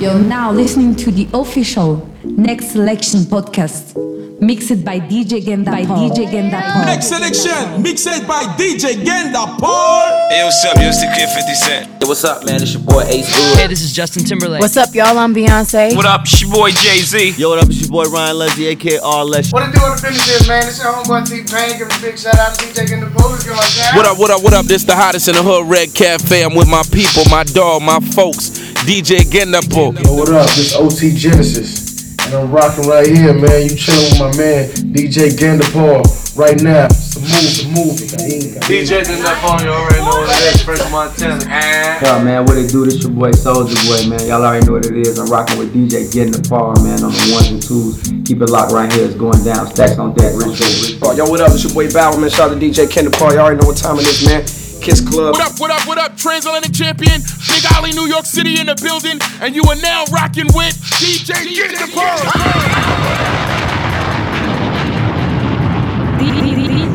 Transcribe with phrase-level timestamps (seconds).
[0.00, 3.96] You're now listening to the official Next Selection podcast.
[4.40, 6.84] Mixed by DJ Genda by DJ Genda Paul.
[6.86, 10.30] Next selection, mixed by DJ Genda Paul.
[10.30, 10.76] Hey, what's up?
[10.76, 11.86] Yo, it's the kid 50 Cent.
[11.98, 12.62] Hey, what's up, man?
[12.62, 13.58] It's your boy Ace Hood.
[13.58, 14.60] Hey, this is Justin Timberlake.
[14.60, 15.18] What's up, y'all?
[15.18, 15.96] I'm Beyonce.
[15.96, 16.20] What up?
[16.22, 17.34] It's your boy Jay Z.
[17.36, 17.68] Yo, what up?
[17.68, 19.50] It's your boy Ryan Leslie, aka R Leslie.
[19.50, 20.68] What it do on the finish man?
[20.68, 21.78] It's your homeboy T-Pain.
[21.78, 23.42] Give a big shout out to DJ in the Polish.
[23.42, 24.66] Give a shout What up, what up, what up?
[24.66, 26.44] This the hottest in the hood, Red Cafe.
[26.44, 28.50] I'm with my people, my dog, my folks.
[28.86, 29.98] DJ Gendapo.
[29.98, 30.46] Yo, what up?
[30.54, 31.87] This OT Genesis.
[32.28, 33.64] And I'm rocking right here, man.
[33.64, 36.04] You chilling with my man, DJ Gandapar,
[36.36, 36.84] right now.
[36.84, 38.52] It's a move, it's a movie.
[38.68, 40.60] DJ's in that phone, you already know what it is.
[40.60, 41.40] French Montana.
[41.40, 42.44] What's up, man?
[42.44, 42.84] What it do?
[42.84, 44.20] This your boy Soldier Boy, man.
[44.28, 45.16] Y'all already know what it is.
[45.16, 46.44] I'm rocking with DJ Getting the
[46.84, 47.96] man, on the ones and twos.
[48.28, 49.08] Keep it locked right here.
[49.08, 49.64] It's going down.
[49.72, 50.36] Stacks on deck.
[50.36, 51.16] Rich, rich, rich.
[51.16, 51.56] Yo, what up?
[51.56, 52.28] It's your boy Bowerman.
[52.28, 53.32] Shout out to DJ Kendall Paul.
[53.32, 54.44] Y'all already know what time it is, man.
[54.80, 55.34] Kiss Club.
[55.34, 56.16] What up, what up, what up?
[56.16, 60.46] Transatlantic champion, Big Ollie, New York City in the building, and you are now rocking
[60.54, 61.86] with DJ Get the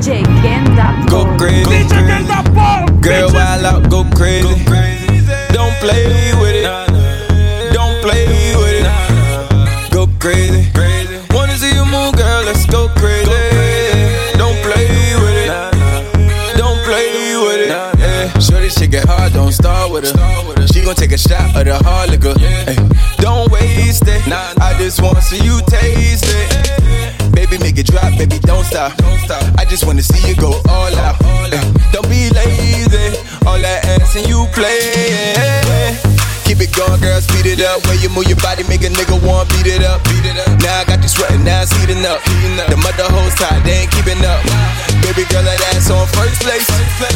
[0.03, 1.65] DJ Genda Go crazy.
[1.69, 2.87] DJ Get the Ball!
[2.99, 4.47] Girl, wild out, go crazy.
[5.51, 7.73] Don't play with it.
[7.73, 9.93] Don't play with it.
[9.93, 10.71] Go crazy.
[11.31, 12.43] Wanna see you move, girl?
[12.45, 12.82] Let's go
[19.53, 20.67] start with her.
[20.67, 22.33] She gon' take a shot of the hard liquor.
[22.39, 22.75] Ay,
[23.17, 24.21] Don't waste it.
[24.27, 27.31] I just wanna see you taste it.
[27.31, 28.93] Baby, make it drop, baby, don't stop.
[29.57, 31.15] I just wanna see you go all out.
[31.23, 31.49] Ay,
[31.91, 33.17] Don't be lazy.
[33.45, 36.12] All that ass and you play.
[36.53, 37.81] Keep it going, girl, speed it up.
[37.89, 40.05] When you move your body, make a nigga want beat it up.
[40.05, 40.53] Beat it up.
[40.61, 42.21] Now I got you sweating, now it's heating up.
[42.69, 44.37] The mother hoes tight, they ain't keeping up.
[45.01, 46.69] Baby girl, that ass on first place.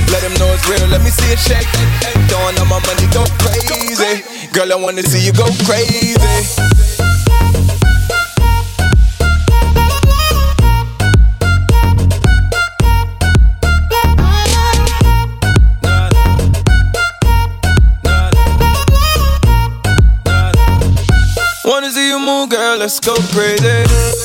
[0.10, 1.70] Let them know it's real, let me see it shake.
[2.34, 4.26] Throwing all my money, go crazy.
[4.58, 6.77] Girl, I wanna see you go crazy.
[22.46, 24.17] Girl, let's go crazy.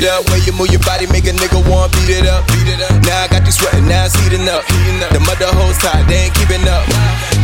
[0.00, 0.24] It up.
[0.30, 2.46] When you move your body, make a nigga want beat it up.
[2.48, 2.96] Beat it up.
[3.04, 4.64] Now I got you sweating, now it's heating up.
[5.12, 6.84] The mother hoes tight, they ain't keeping up.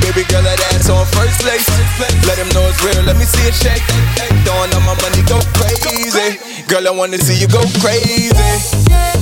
[0.01, 1.67] Baby girl, that ass on first place.
[2.25, 3.85] Let them know it's real, let me see it shake.
[4.45, 6.41] Throwing all my money, go crazy.
[6.69, 9.16] Girl, I wanna see you go crazy.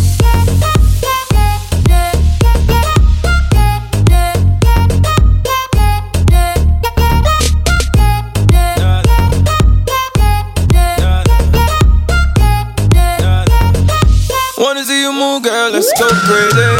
[15.97, 16.73] Girl, let's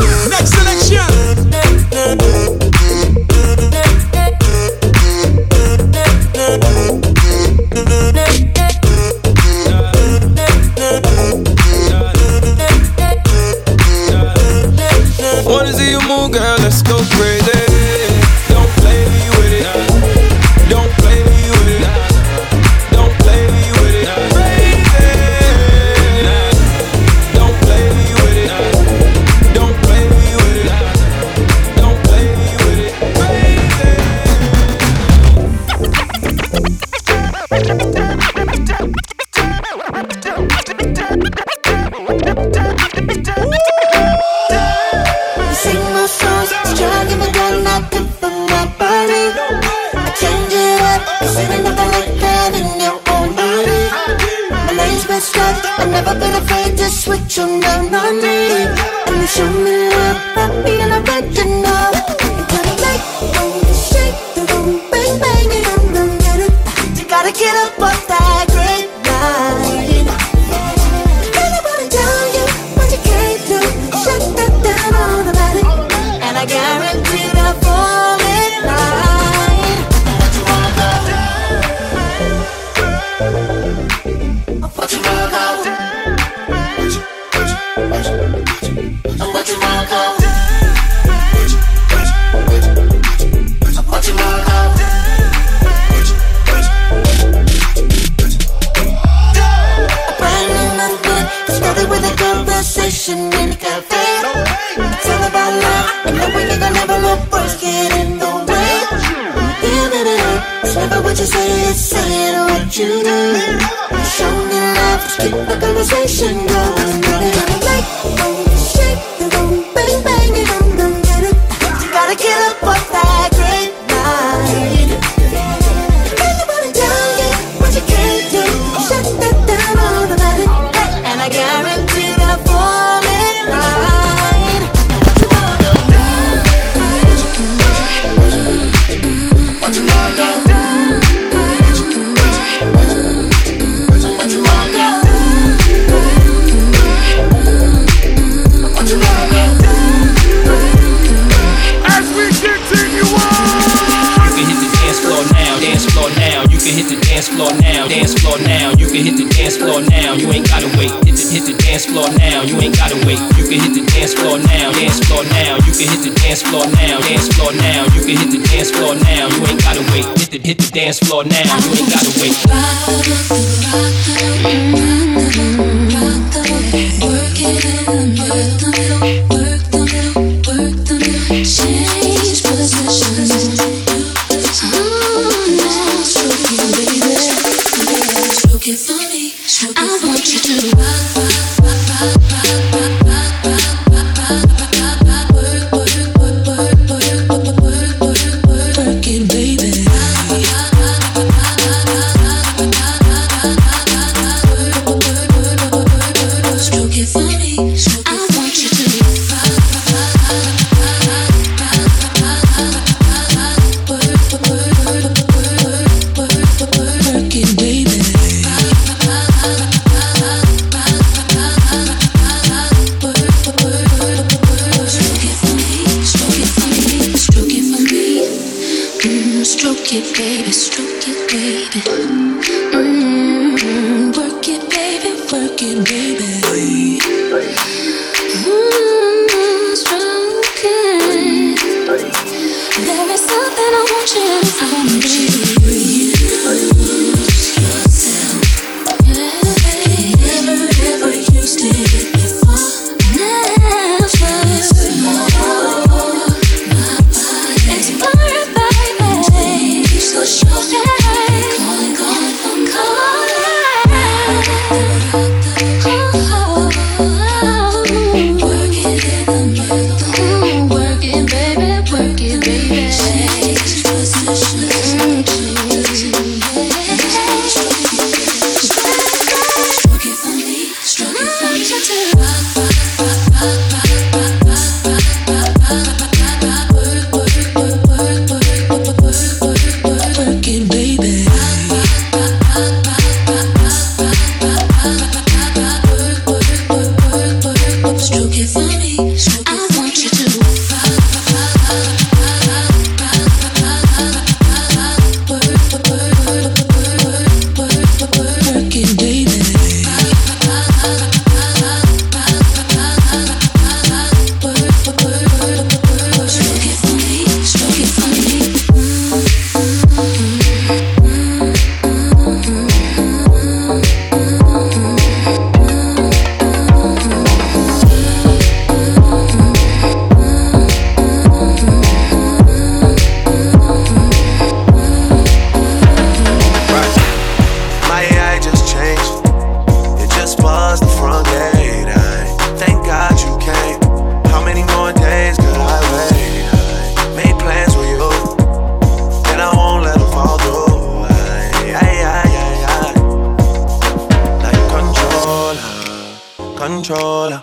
[356.64, 357.42] controller.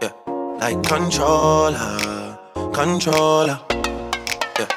[0.00, 0.12] Yeah,
[0.58, 2.38] like controller,
[2.72, 3.58] controller.
[4.58, 4.68] Yeah,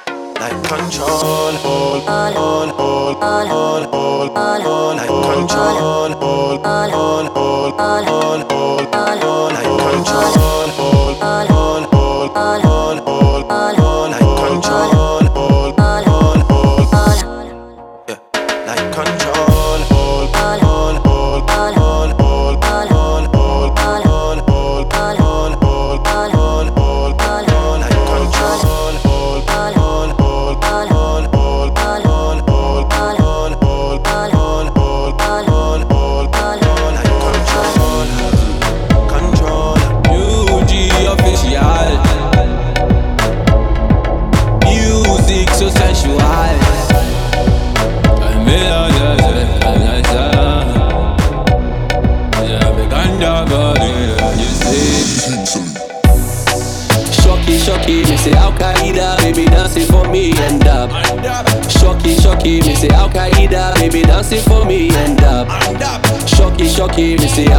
[0.42, 1.58] like controller.
[1.63, 4.27] All, all, all, all, all, all,
[4.68, 5.80] all, like controller.
[5.80, 7.63] All, all, all, all, all,
[8.18, 10.67] all, all, all, like controller.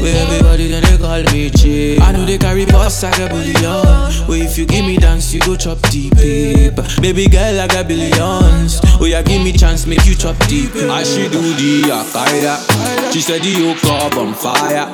[0.00, 2.00] Where everybody then they call me chick.
[2.00, 4.28] I know they carry boss like a bullion.
[4.28, 6.16] Where if you give me dance, you go chop deep.
[6.16, 6.74] deep.
[7.00, 8.80] Baby girl, I got billions.
[9.00, 10.70] Oh yeah, give me chance, make you chop deep.
[10.74, 13.12] I should do the Akaida.
[13.12, 14.86] She said the yoke up on fire.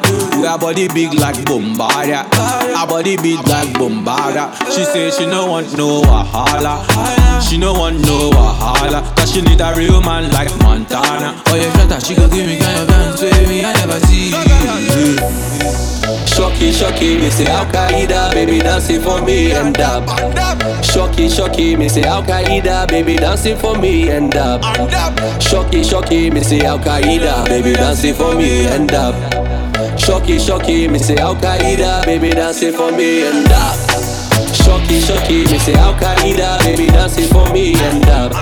[0.43, 2.25] Her body big like Bombardier.
[2.77, 4.53] Her body big like Bombardier.
[4.71, 6.85] She say she no want no wahala.
[7.41, 9.01] She no want no wahala.
[9.17, 11.41] Cause she need a real man like Montana.
[11.47, 13.65] Oh yeah, shut up, she go give me kind of dance, baby.
[13.65, 14.31] I never see.
[16.27, 20.05] Shocky, shocky, me say Al Qaeda, baby dancing for me and up.
[20.85, 24.63] Shocky, shocky, me say Al Qaeda, baby dancing for me and up.
[25.41, 29.15] Shocky, shocky, me say Al Qaeda, baby dancing for me and up.
[29.99, 33.77] Shocky, shocky, me say Al Qaeda, baby dancing for me and up.
[34.55, 38.33] Shocky, shocky, me say Al Qaeda, baby dancing for me and up.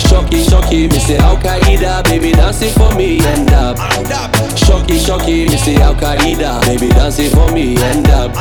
[0.00, 3.76] Shocky, shocky, me say Al Qaeda, baby dancing for me and up.
[4.56, 8.34] Shocky, shocky, me say Al Qaeda, baby dancing for me and up.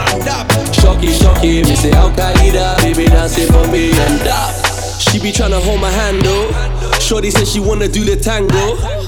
[0.73, 3.05] Shocky, shocky, me say Al Qaeda, baby
[3.47, 4.53] for me and up.
[4.99, 6.99] She be tryna hold my hand though.
[6.99, 9.02] Shorty said she wanna do the tango.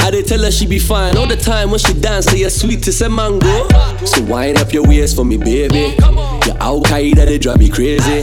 [0.00, 2.50] I did tell her she be fine all the time when she dance, say you're
[2.50, 3.68] sweet to say mango.
[4.06, 5.94] So wind up your waist for me, baby.
[6.46, 8.22] Your Al Qaeda, they drive me crazy.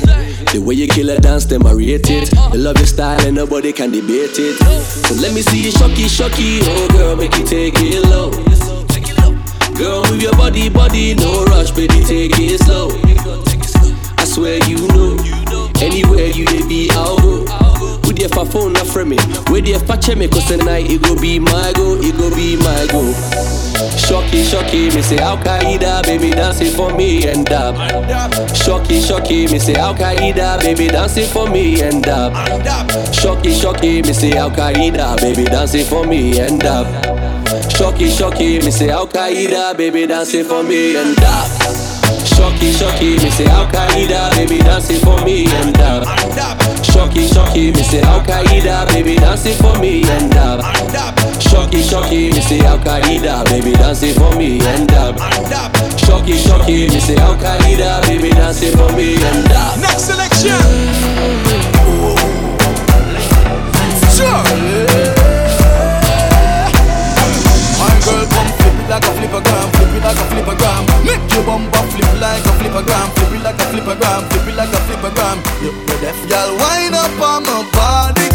[0.52, 2.32] The way you kill a dance, them I rate it.
[2.52, 4.58] They love your style and nobody can debate it.
[5.08, 6.60] So let me see you shocky, shocky.
[6.64, 8.32] Oh girl, make you take it low.
[9.76, 12.90] Girl, move your body, body, no rush, baby, take it slow.
[14.18, 15.18] I swear you know,
[15.82, 17.45] anywhere you dey be, I'll go.
[18.16, 19.18] With your fa phone, not from me.
[19.52, 22.56] With your fa check me, cause tonight it go be my go, it go be
[22.56, 23.12] my go.
[23.98, 27.76] Shocky, shocky, me say Al Qaeda, baby dancing for me and up.
[28.56, 32.34] Shocky, shocky, me say Al Qaeda, baby dancing for me and up.
[33.14, 36.88] Shocky, shocky, me say Al Qaeda, baby dancing for me and up.
[37.70, 41.85] Shocky, shocky, me say Al Qaeda, baby dancing for me and up.
[42.46, 46.06] Shocky, shocky, me say Al Qaeda, baby dancing for me and up.
[46.86, 50.62] Shocky, shocky, me say Al Qaeda, baby dancing for me and up.
[51.42, 55.18] Shocky, shocky, me say Al Qaeda, baby dancing for me and up.
[55.98, 59.80] Shocky, shocky, me say Al Qaeda, baby dancing for me and up.
[59.80, 60.62] Next selection.
[64.14, 64.44] Sure.
[67.82, 70.84] My girl come flip like a flippergram, flip it like a flippergram.
[71.08, 74.74] Make your bumper flip like a flippergram, flip it like a flippergram, flip it like
[74.76, 75.38] a flippergram.
[75.64, 78.28] You the deaf girl, wind up on my body,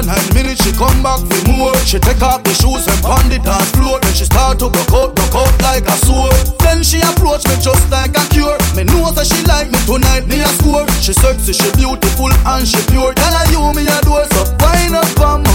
[0.00, 1.76] After nine minutes, she come back for more.
[1.84, 4.00] She take off the shoes and pound it dance floor.
[4.00, 6.32] Then she start to broke out, broke out like a sword.
[6.64, 8.56] Then she approach me just like a cure.
[8.72, 10.88] Me know that she like me tonight, me a score.
[11.04, 13.12] She sexy, she beautiful and she pure.
[13.12, 15.49] Tell her you me a door, so wind up on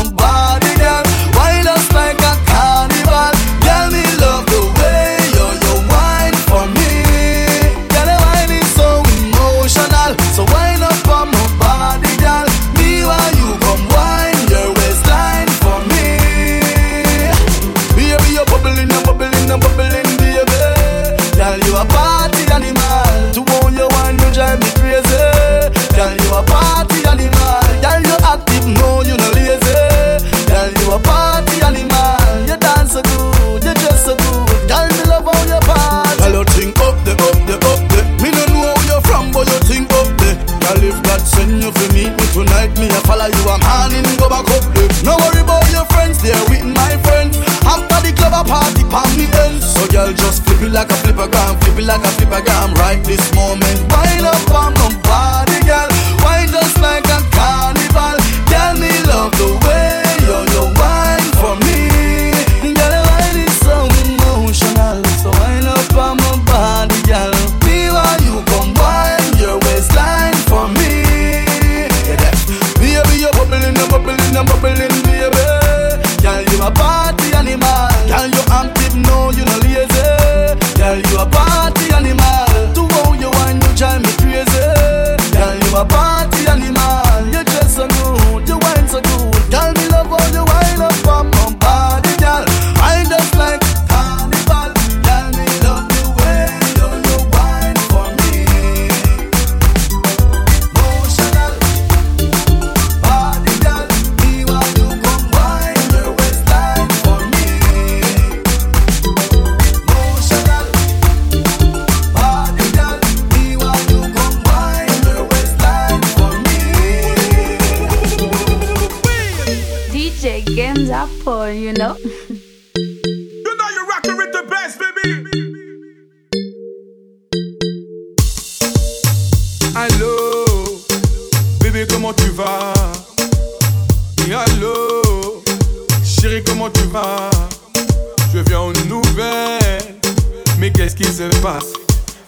[140.85, 141.73] qu'est-ce qui se passe?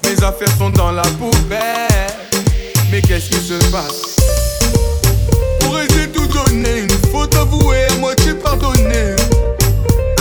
[0.04, 2.10] Mes affaires sont dans la poubelle,
[2.92, 4.16] mais qu'est-ce qui se passe?
[5.60, 6.80] Pourrais-je tout donner?
[6.80, 9.16] Une faute avouée, à moitié pardonnée.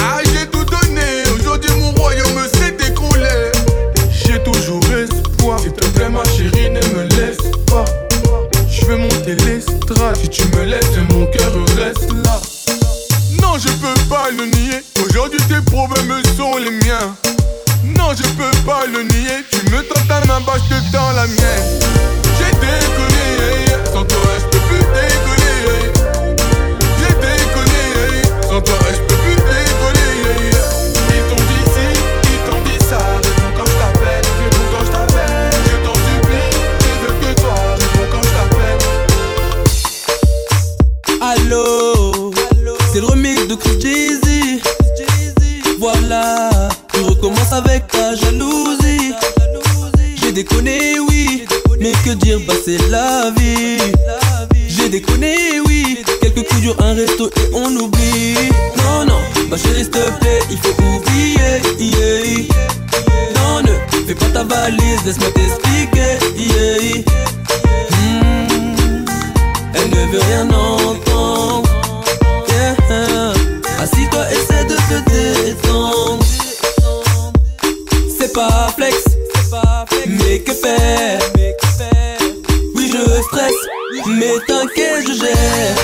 [0.00, 3.52] Ah, j'ai tout donné, aujourd'hui mon royaume s'est écroulé.
[4.12, 7.86] J'ai toujours espoir, s'il te plaît, ma chérie, ne me laisse pas.
[8.70, 12.38] Je veux monter l'estrade, si tu me laisses, mon cœur reste là.
[13.40, 17.16] Non, je peux pas le nier, aujourd'hui tes problèmes sont les miens.
[17.98, 21.26] Non, je peux pas le nier, tu me tends ta main, bah je te la
[21.26, 21.80] mienne.
[22.38, 23.65] J'ai déconné,
[47.52, 49.12] avec ta jalousie.
[50.16, 51.44] J'ai déconné, oui,
[51.80, 53.78] mais que dire, bah c'est la vie.
[54.68, 58.50] J'ai déconné, oui, quelques coups durs, un resto et on oublie.
[58.78, 61.60] Non, non, bah chérie, s'il te plaît, il faut oublier.
[61.78, 62.46] yeah.
[63.36, 66.18] Non, ne fais pas ta valise, laisse-moi t'expliquer.
[67.90, 69.04] Hmm,
[69.74, 71.68] Elle ne veut rien entendre.
[73.80, 75.65] Assis-toi, essaie de te détendre.
[78.36, 78.96] Pas flex,
[80.06, 81.18] mais que faire?
[82.74, 83.62] Oui, je stresse,
[84.06, 85.74] mais t'inquiète, je gère.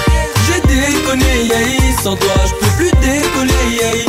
[0.47, 4.05] J'ai déconné, yeah, sans toi, je peux plus décoller, yeah.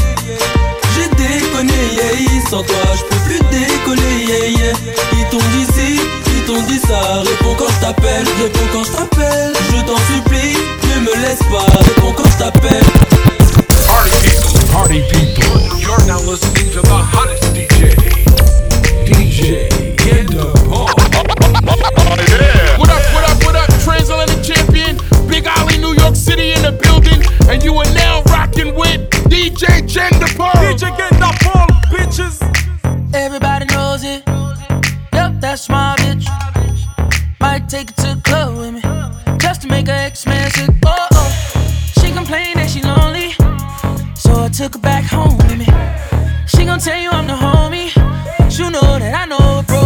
[0.94, 4.74] J'ai déconné, yeah, sans toi, je peux plus décoller, yeah.
[5.14, 6.02] Ils t'ont dit ci,
[6.36, 7.22] ils t'ont dit ça.
[7.22, 9.54] Réponds quand je t'appelle, réponds quand je t'appelle.
[9.72, 10.58] Je t'en supplie,
[10.90, 11.66] ne me laisse pas.
[11.80, 12.84] Réponds quand je t'appelle.
[14.70, 18.03] Party people, you're now listening to the hottest DJ.
[19.44, 20.88] DJ Get the Ball.
[22.80, 23.68] What up, what up, what up?
[23.84, 24.96] Transatlantic champion,
[25.28, 27.20] Big Ollie, New York City in the building,
[27.52, 30.54] and you are now rocking with DJ Genda Paul.
[30.64, 32.40] DJ Genda Paul, bitches.
[33.14, 34.24] Everybody knows it.
[35.12, 36.26] Yep, that's my bitch.
[37.42, 39.38] Might take it to the club with me.
[39.40, 40.70] Just to make her ex-man sick.
[40.86, 41.92] Oh, oh.
[42.00, 43.32] She complained that she lonely.
[44.16, 45.68] So I took her back home with me.
[46.48, 48.23] She gon' tell you I'm the homie.
[48.56, 49.83] You know that I know what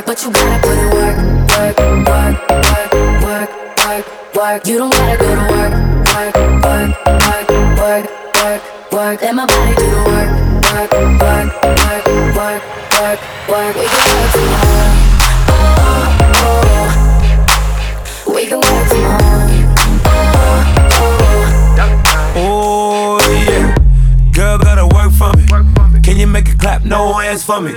[0.00, 1.16] but you gotta put in work,
[1.52, 1.76] work,
[2.08, 2.88] work, work,
[3.22, 3.50] work,
[3.84, 4.66] work, work.
[4.66, 5.72] You don't gotta go to work,
[6.08, 8.06] work, work, work, work,
[8.40, 9.20] work, work.
[9.20, 10.30] Let my body do the work,
[10.72, 12.04] work, work, work,
[12.36, 12.62] work,
[12.96, 13.74] work, work.
[13.76, 14.90] We can work tomorrow.
[15.52, 16.56] Oh, oh,
[18.26, 18.34] oh.
[18.34, 19.48] We can work tomorrow.
[22.34, 23.76] Oh yeah,
[24.32, 25.44] girl gotta work for me.
[26.02, 26.82] Can you make it clap?
[26.82, 27.74] No hands for me.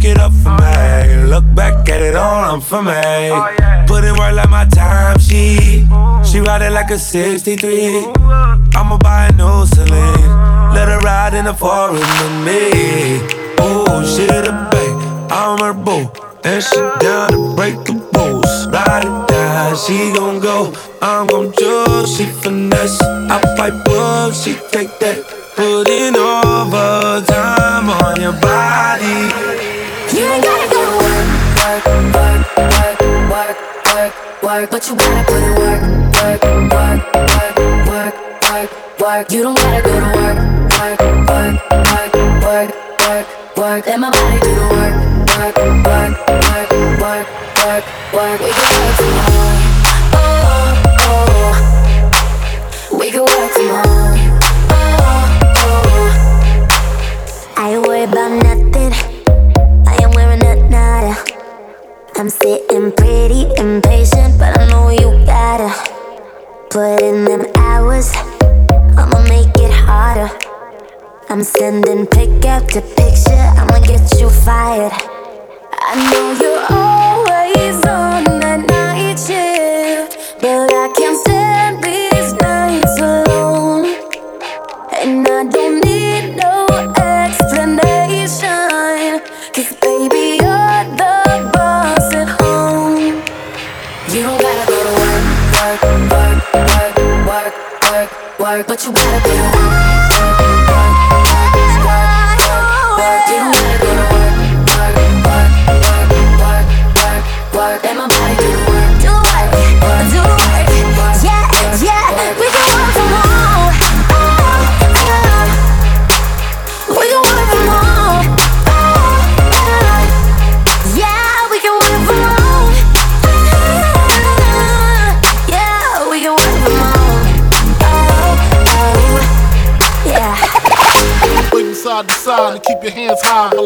[0.00, 1.24] Take it up for me.
[1.28, 3.28] Look back at it all, I'm for me.
[3.86, 5.86] Put in work like my time she.
[6.24, 8.06] She ride it like a 63.
[8.74, 10.72] I'ma buy a new Celine.
[10.72, 13.20] Let her ride in the foreign with me.
[13.60, 16.10] Oh, she the babe, I'm her boo.
[16.44, 18.68] And she down to break the rules.
[18.68, 20.72] Ride it down, she gon' go.
[21.02, 23.02] I'm gon' choose, she finesse.
[23.02, 25.26] I pipe up, she take that.
[25.56, 29.79] Put in overtime on your body.
[30.20, 31.24] You ain't gotta go to work,
[31.56, 32.44] work, work,
[33.32, 33.56] work,
[33.88, 35.80] work, work, but you gotta put in work,
[36.20, 36.42] work,
[36.76, 37.00] work,
[37.88, 38.14] work,
[38.52, 38.68] work,
[39.00, 39.24] work.
[39.32, 40.36] You don't gotta go to work,
[40.76, 41.56] work, work,
[42.44, 42.68] work,
[43.08, 43.86] work, work.
[43.86, 44.94] Let my body do the work,
[45.40, 45.56] work,
[45.88, 46.12] work,
[47.00, 47.26] work,
[47.64, 48.40] work, work.
[48.44, 49.56] We can work tomorrow.
[50.20, 50.68] Oh,
[51.00, 51.52] oh,
[52.98, 54.12] we can work tomorrow.
[57.56, 58.69] I ain't worried about nothing.
[62.20, 65.72] I'm sitting pretty impatient, but I know you gotta
[66.68, 68.12] put in them hours.
[68.94, 70.28] I'ma make it harder.
[71.30, 73.46] I'm sending pick after picture.
[73.56, 74.92] I'ma get you fired.
[75.72, 79.49] I know you're always on that night shift,
[98.56, 99.69] work, but you gotta be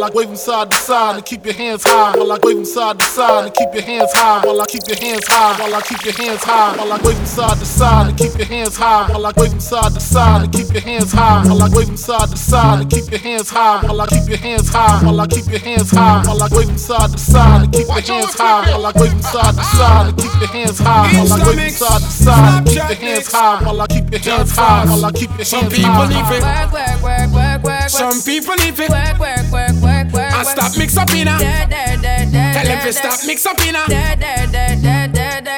[0.04, 2.14] While I wave them side to side and keep your hands high.
[2.14, 4.44] While I wave them side to side and keep your hands high.
[4.44, 5.58] While I keep your hands high.
[5.58, 6.76] While I keep your hands high.
[6.76, 9.08] While I wave them side to side and keep your hands high.
[9.08, 11.48] While I wave them side to side and keep your hands high.
[11.48, 13.80] While I wave them side to side and keep your hands high.
[13.86, 15.04] While I keep your hands high.
[15.06, 16.22] While I keep your hands high.
[16.28, 18.70] While I wave them side to side and keep your hands high.
[18.72, 21.08] While I wave them side to side and keep your hands high.
[21.16, 23.64] While I wave them side to side and keep your hands high.
[23.64, 24.84] While I keep your hands high.
[24.84, 25.64] While I keep your hands high.
[25.64, 26.44] Some people need it.
[26.44, 27.88] work, work, work, work, work.
[27.88, 28.90] Some people need it.
[28.90, 30.32] Work, work, work, work, work.
[30.32, 33.74] And stop mix up in da, Tell them to stop mix up in.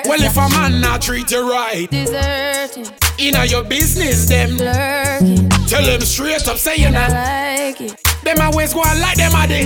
[0.08, 2.86] Well, if a man not treat you right, Deserting,
[3.18, 7.10] inna your business, them lurking, tell them straight up, say you not.
[7.10, 9.64] like it, Them always go on like them a day.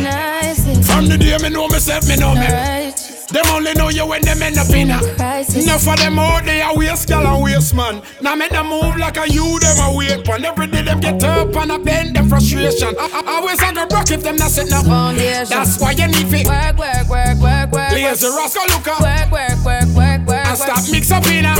[0.83, 3.10] From the day me know myself, me know me.
[3.31, 5.64] Them only know you when them end up in a crisis.
[5.64, 8.03] Enough of them out there a waste gal and waste man.
[8.21, 10.45] Now make them move like a you them a wait on.
[10.45, 12.95] Every day them get up and a bend them frustration.
[12.99, 15.47] I, I, always on the rock if them not set no Foundation.
[15.49, 16.47] That's why you need fit.
[16.49, 17.93] Work, work, work, work, work.
[17.93, 20.47] Lazy rascal look up Work, work, work, work, work.
[20.47, 21.55] and stop mix up in a.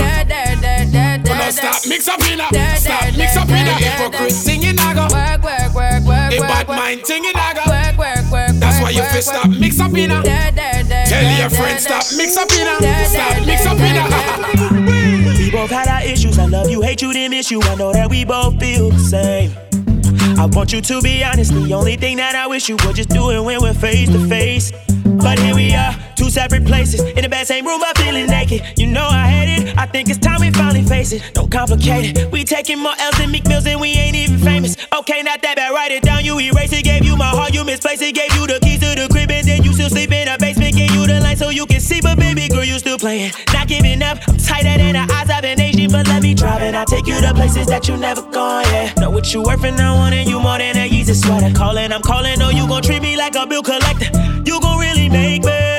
[1.51, 2.47] Stop mix up in a.
[2.75, 3.73] Stop mix up in a.
[3.79, 5.07] Hypocrite singing a go.
[5.07, 7.30] Work, work, work, work, A work, bad mind singing
[8.93, 10.23] why you work, stop mix up in Tell
[11.39, 11.77] your da.
[11.77, 12.67] stop mix up in
[13.05, 14.85] Stop mix up in.
[15.37, 16.37] We both had our issues.
[16.39, 17.61] I love you, hate you, then miss you.
[17.61, 19.51] I know that we both feel the same.
[20.37, 21.53] I want you to be honest.
[21.53, 24.27] The only thing that I wish you would just do it when we're face to
[24.27, 24.71] face.
[25.17, 27.01] But here we are, two separate places.
[27.01, 28.77] In the bed, same room, I'm feeling naked.
[28.77, 29.77] You know I hate it.
[29.77, 31.33] I think it's time we finally face it.
[31.33, 32.31] Don't complicate it.
[32.31, 34.77] We taking more L's than Meek Mills and we ain't even famous.
[34.93, 35.71] Okay, not that bad.
[35.71, 36.23] Write it down.
[36.23, 36.83] You erase it.
[36.83, 37.53] Gave you my heart.
[37.53, 38.15] You misplaced it.
[38.15, 40.75] Gave you the keys to the crib and then you still sleep in the basement.
[40.75, 42.01] Gave you the light so you can see.
[42.01, 43.31] But baby girl, you still playing.
[43.53, 44.19] Not giving up.
[44.27, 45.91] I'm tighter than the eyes an Asian.
[45.91, 46.75] But let me drive it.
[46.75, 48.65] I'll take you to places that you never gone.
[48.65, 48.93] Yeah.
[48.99, 51.53] Know what you worth and I wanting you more than a Yeezy sweater.
[51.55, 52.39] Calling, I'm calling.
[52.39, 54.09] No, you gon' treat me like a bill collector.
[54.45, 55.70] You gon' really make me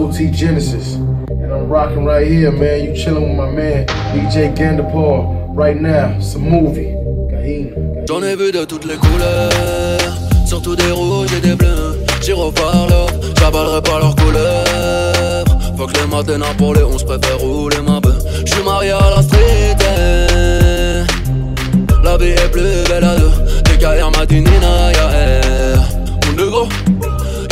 [0.00, 0.94] OT Genesis.
[1.28, 2.84] And I'm rocking right here, man.
[2.84, 5.36] You chilling with my man, DJ Gandapar.
[5.54, 6.94] Right now, a movie.
[8.06, 10.00] J'en ai vu de toutes les couleurs,
[10.46, 11.96] surtout des rouges et des bleus.
[12.32, 13.08] Voir l'or,
[13.38, 15.44] j'avalerai pas leur couleur.
[15.76, 18.22] Faut que les matins pour les 11 préfère rouler ma bœuf.
[18.44, 19.76] J'suis marié à la street.
[19.80, 21.04] eh.
[22.04, 23.30] La vie est plus belle à deux.
[23.70, 25.88] Des carrières matinina, y'a air.
[26.26, 26.36] Mon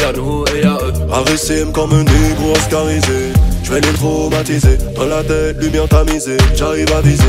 [0.08, 1.72] y'a nous et y'a eux.
[1.72, 3.32] Comme un négro oscarisé.
[3.62, 4.78] Je vais les traumatiser.
[4.96, 6.36] Dans la tête, lumière tamisée.
[6.54, 7.24] J'arrive à viser.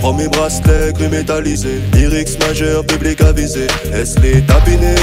[0.00, 1.80] Prends mes bracelets gris métallisés.
[1.92, 3.66] Lyrics majeurs, public avisé.
[3.92, 4.94] Laisse les tapiner.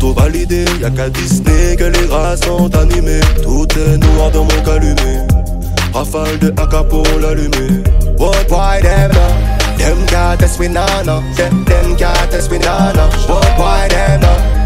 [0.00, 0.64] Sont validés.
[0.80, 3.20] Y'a qu'à Disney que les races sont animées.
[3.42, 5.26] Tout est noir dans mon calumet.
[5.92, 7.82] Rafale de AK pour l'allumer.
[8.18, 9.10] What why them?
[9.78, 9.96] Them
[10.58, 11.22] we nah nah.
[11.36, 11.96] Them them
[12.60, 12.92] nah.
[13.26, 14.57] What why them?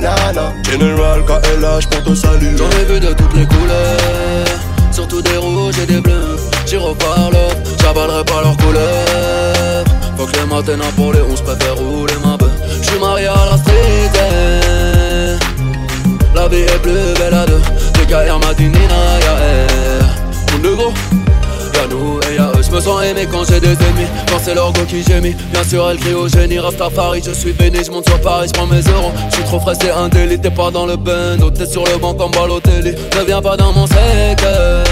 [0.00, 0.52] Nah nah.
[0.62, 2.56] General KLH pour te saluer.
[2.56, 4.46] J'en ai vu de toutes les couleurs,
[4.92, 6.36] surtout des rouges et des bleus.
[6.66, 7.50] J'irai voir l'or,
[7.82, 9.84] j'avalerai pas leur couleur.
[10.16, 12.50] Faut que les matins pour les 11 préfère rouler ma bœuf.
[12.82, 14.12] J'suis marié à la street.
[14.14, 15.38] eh.
[16.34, 17.60] La vie est plus belle à deux.
[17.98, 20.08] Des carrières matinina, y'a air.
[20.52, 20.92] Mon négro,
[21.86, 22.62] eux.
[22.62, 24.08] J'me sens aimé quand j'ai des ennemis.
[24.30, 25.34] Quand c'est leur go qui mis.
[25.52, 26.58] Bien sûr, elle crie au génie.
[26.58, 27.84] Rastafari, je suis béni.
[27.84, 29.12] J'monte sur Paris, j'prends mes euros.
[29.30, 30.40] J'suis trop frais, c'est un délit.
[30.40, 32.92] T'es pas dans le bando, t'es sur le banc comme Balotelli.
[33.18, 34.84] Ne viens pas dans mon secteur.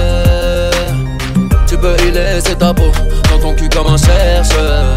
[1.67, 2.91] Tu peux y laisser ta peau
[3.31, 4.97] dans ton cul comme un chercheur.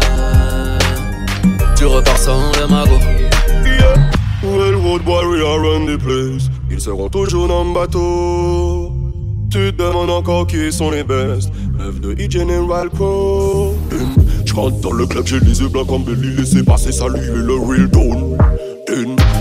[1.76, 3.00] Tu repars sans le magot.
[4.42, 6.48] Railroad warrior run the place.
[6.70, 8.99] Ils seront toujours dans le bateau.
[9.50, 11.50] Tu te demandes encore qui sont les best.
[11.78, 13.74] Lève de E-General Pro.
[14.44, 16.36] J'rentre dans le club, j'ai les yeux blancs comme Billy.
[16.36, 18.36] Laissez passer, saluer le real tone.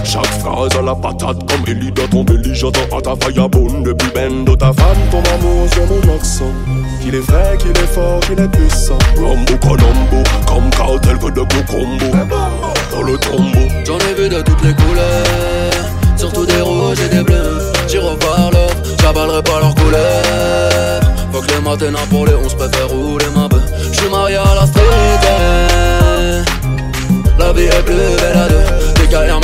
[0.03, 2.55] Chaque phrase à la patate comme Ellie dans ton belly.
[2.55, 4.97] J'entends à ta firebone depuis bendo ta femme.
[5.11, 6.53] Ton amour sur mon accent.
[7.01, 8.97] Qu'il est vrai, qu'il est fort, qu'il est puissant.
[9.15, 12.17] Rambo Colombo, comme cartel que de beaux combos.
[12.91, 13.67] Dans le tombeau.
[13.85, 17.38] J'en ai vu de toutes les couleurs, surtout des rouges et des bleus.
[19.11, 21.01] Voir l'or, j'avalerai pas leur couleur.
[21.31, 23.63] Faut que les matins pour les 11 préfère rouler ma bœuf.
[23.91, 25.19] J'suis marié à la street.
[27.57, 27.63] eh.
[27.63, 29.01] est plus belle à deux.
[29.01, 29.39] Des carrières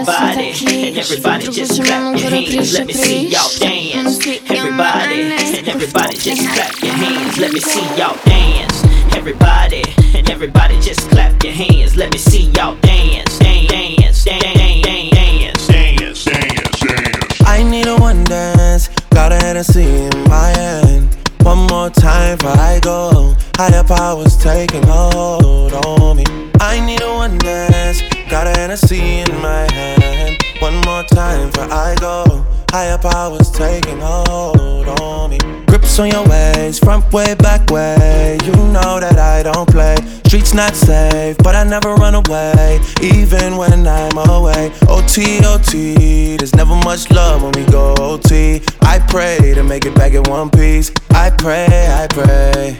[0.05, 0.49] Everybody,
[0.89, 2.73] and everybody just clap your hands.
[2.73, 4.27] Let me see y'all dance.
[4.51, 7.37] Everybody, and everybody just clap your hands.
[7.39, 8.83] Let me see y'all dance.
[9.15, 9.83] Everybody,
[10.13, 11.95] and everybody just clap your hands.
[11.95, 13.39] Let me see y'all dance.
[13.39, 17.41] Dance, dance, dance, dance, dance, dance, dance.
[17.45, 21.15] I need a one dance, got a Hennessy in my hand.
[21.43, 23.35] One more time before I go.
[23.55, 26.23] Higher powers taking hold on me.
[26.59, 30.41] I need a one dance, got a Hennessy in my hand.
[30.59, 32.45] One more time before I go.
[32.71, 35.37] Higher powers taking hold on me.
[35.67, 38.39] Grips on your ways, front way, back way.
[38.43, 39.97] You know that I don't play.
[40.25, 44.71] Streets not safe, but I never run away, even when I'm away.
[44.89, 48.63] OT, OT, there's never much love when we go OT.
[48.81, 50.91] I pray to make it back in one piece.
[51.11, 52.79] I pray, I pray.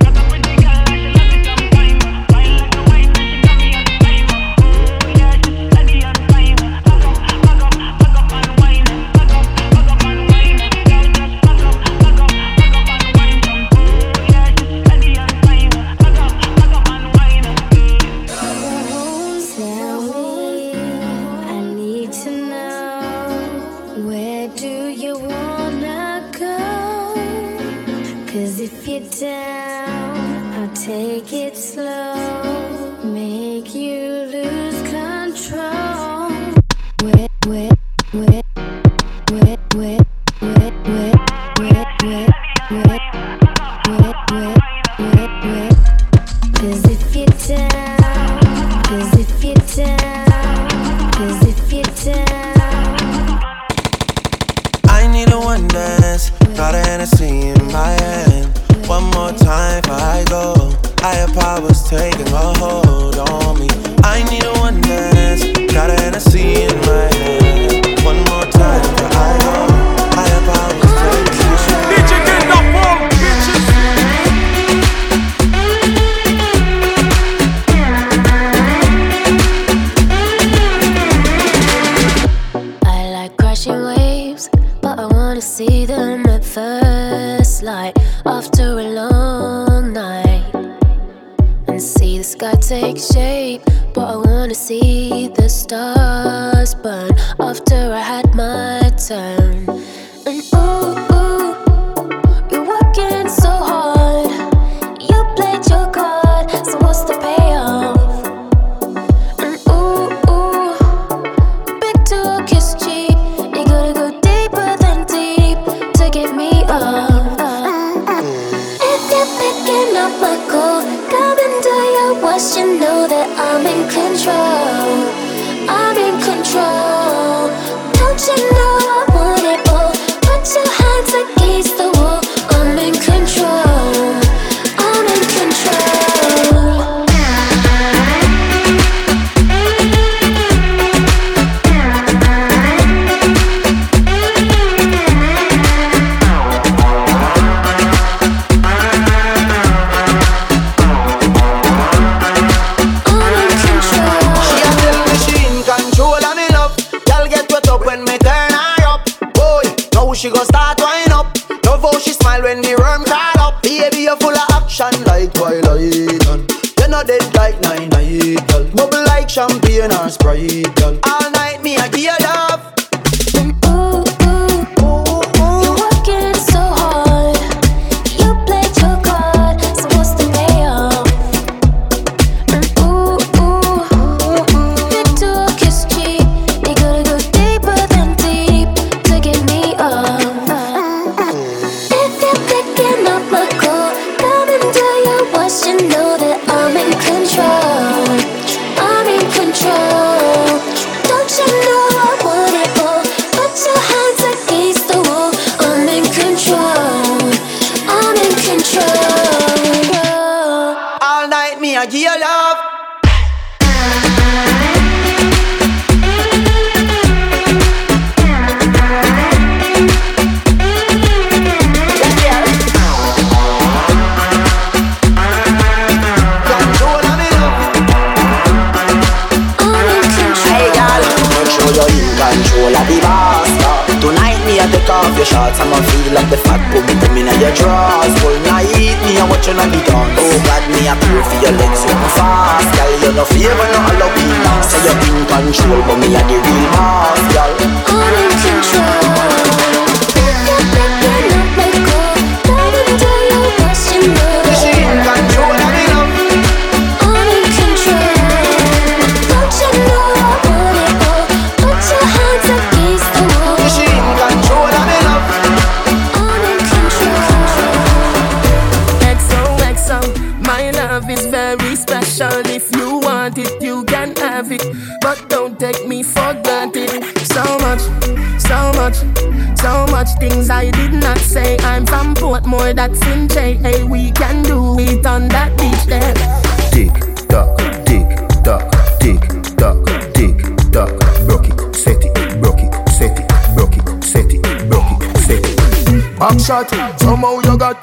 [296.41, 296.69] shot.
[296.99, 297.77] Somehow you got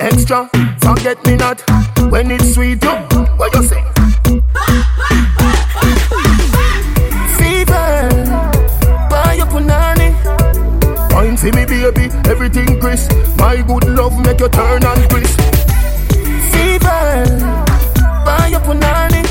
[0.00, 0.48] extra.
[0.80, 1.62] Forget me not
[2.10, 2.82] when it's sweet.
[2.82, 2.90] You,
[3.38, 3.82] what you say?
[7.38, 8.08] Fever,
[9.10, 10.10] buy your punani.
[11.10, 12.10] Point see me, baby.
[12.28, 13.12] Everything crisp.
[13.38, 15.40] My good love make you turn and crisp.
[16.52, 17.24] Fever,
[18.24, 19.22] buy your punani.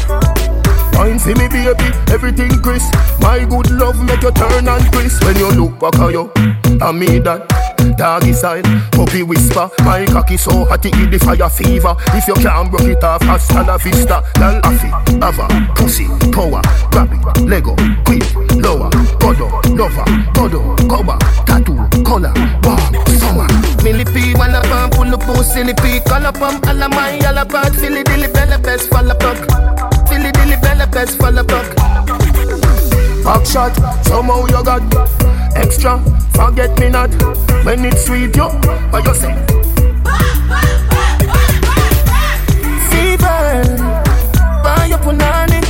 [0.95, 5.35] Wine see me baby, everything crisp My good love make you turn and crisp When
[5.37, 6.31] you look back at you,
[6.79, 7.62] I me that
[7.97, 9.69] doggy style, puppy whisper.
[9.83, 11.95] My cocky so hot it the fire fever.
[12.13, 14.23] If you can't broke it off, hasta la vista.
[14.39, 14.89] Lal afi,
[15.21, 16.61] ava, pussy, power,
[16.91, 17.75] grab it, Lego,
[18.05, 18.23] quick,
[18.61, 23.47] lower, godo, lover, godo, cover, tattoo, color, warm, summer.
[23.83, 28.03] Millipede, wanna pump, pull up, silly pea, color pump, all of my, all about, silly
[28.03, 29.37] dilly, bella best, fall apart.
[30.07, 31.75] Silly dilly, bella best, fall apart.
[33.23, 33.73] Back shot,
[34.05, 34.81] somehow you got
[35.63, 35.99] extra.
[36.33, 37.09] Forget me not
[37.65, 38.49] when it's sweet, yo.
[38.91, 39.33] What you say?
[42.89, 43.77] Fever,
[44.63, 45.61] buy your punani.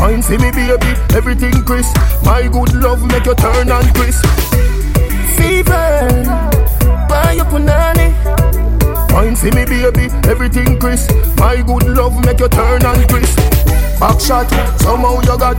[0.00, 1.96] Wine see me baby, everything crisp.
[2.24, 4.24] My good love make you turn and crisp.
[5.36, 6.08] Fever,
[7.08, 8.08] buy your punani.
[9.12, 11.10] Wine see me baby, everything crisp.
[11.38, 13.38] My good love make you turn and crisp.
[14.00, 14.48] Back shot,
[14.80, 15.56] somehow you got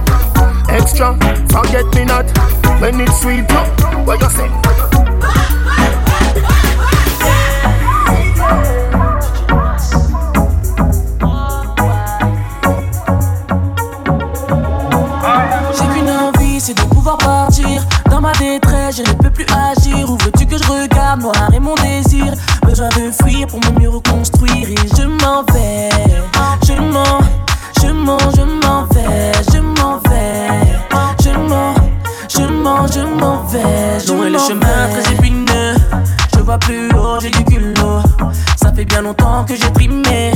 [15.73, 17.81] J'ai qu'une envie, c'est de pouvoir partir.
[18.09, 20.09] Dans ma détresse, je ne peux plus agir.
[20.09, 22.33] Où veux-tu que je regarde Noir et mon désir?
[22.63, 24.69] Besoin de fuir pour me mieux reconstruire.
[24.69, 25.89] Et je m'en vais,
[26.65, 27.19] je m'en,
[27.81, 29.31] je m'en, je m'en vais,
[32.67, 34.05] je m'en, je m'en vais.
[34.07, 35.75] Loin le chemin très épineux.
[36.33, 38.01] Je vois plus haut, j'ai du culot.
[38.55, 40.31] Ça fait bien longtemps que j'ai trimé.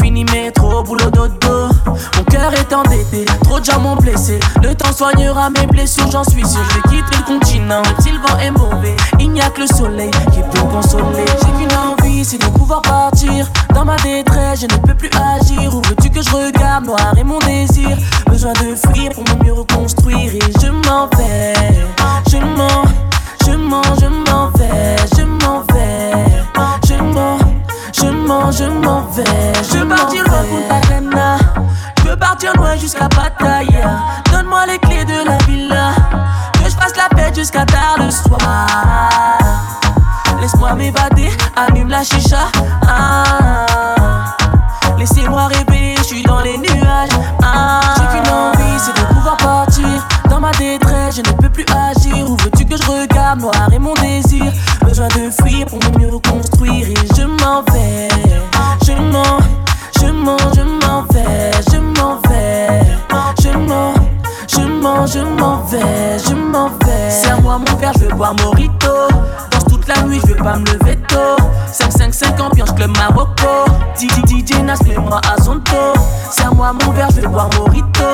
[0.00, 1.68] Fini métro, boulot dodo.
[2.16, 4.38] Mon cœur est endetté, trop de gens m'ont blessé.
[4.62, 6.60] Le temps soignera mes blessures, j'en suis sûr.
[6.68, 8.96] Je vais quitter le continent, même si le vent est mauvais.
[9.18, 11.24] Il n'y a que le soleil qui peut consoler.
[11.40, 13.46] J'ai qu'une envie, c'est de pouvoir partir.
[13.74, 15.74] Dans ma détresse, je ne peux plus agir.
[15.74, 17.96] Où veux-tu que je regarde Noir et mon désir?
[18.46, 20.32] Besoin de fuir pour me mieux reconstruire.
[20.32, 21.52] Et je m'en vais,
[22.30, 22.84] je m'en,
[23.44, 26.12] je m'en, je m'en vais, je m'en vais,
[26.86, 27.38] je m'en,
[27.92, 29.24] je m'en, je m'en vais.
[29.68, 31.38] Je veux partir loin pour Punta
[31.98, 33.98] Je veux partir loin jusqu'à Pattaya.
[34.30, 35.94] Donne-moi les clés de la villa.
[36.52, 38.68] Que je fasse la fête jusqu'à tard le soir.
[40.40, 42.46] Laisse-moi m'évader, allume la chicha.
[42.86, 43.65] Ah.
[53.72, 54.52] Et mon désir.
[54.84, 56.88] Besoin de fuir pour mieux reconstruire.
[56.88, 58.08] Et je m'en vais,
[58.86, 59.38] je m'en,
[60.00, 62.80] je m'en, je m'en vais, je m'en vais,
[63.42, 63.94] je m'en,
[64.48, 67.10] je m'en, je m'en vais, je m'en vais.
[67.10, 69.08] Serre-moi mon verre, je veux boire Morito.
[69.50, 71.45] Danse toute la nuit, je veux pas me lever tôt.
[71.76, 73.66] 5-5-5 ambiance club Marocco.
[73.96, 76.00] DJ Nas, mets-moi à son taux.
[76.30, 78.04] Serre-moi mon verre, je veux boire Morito.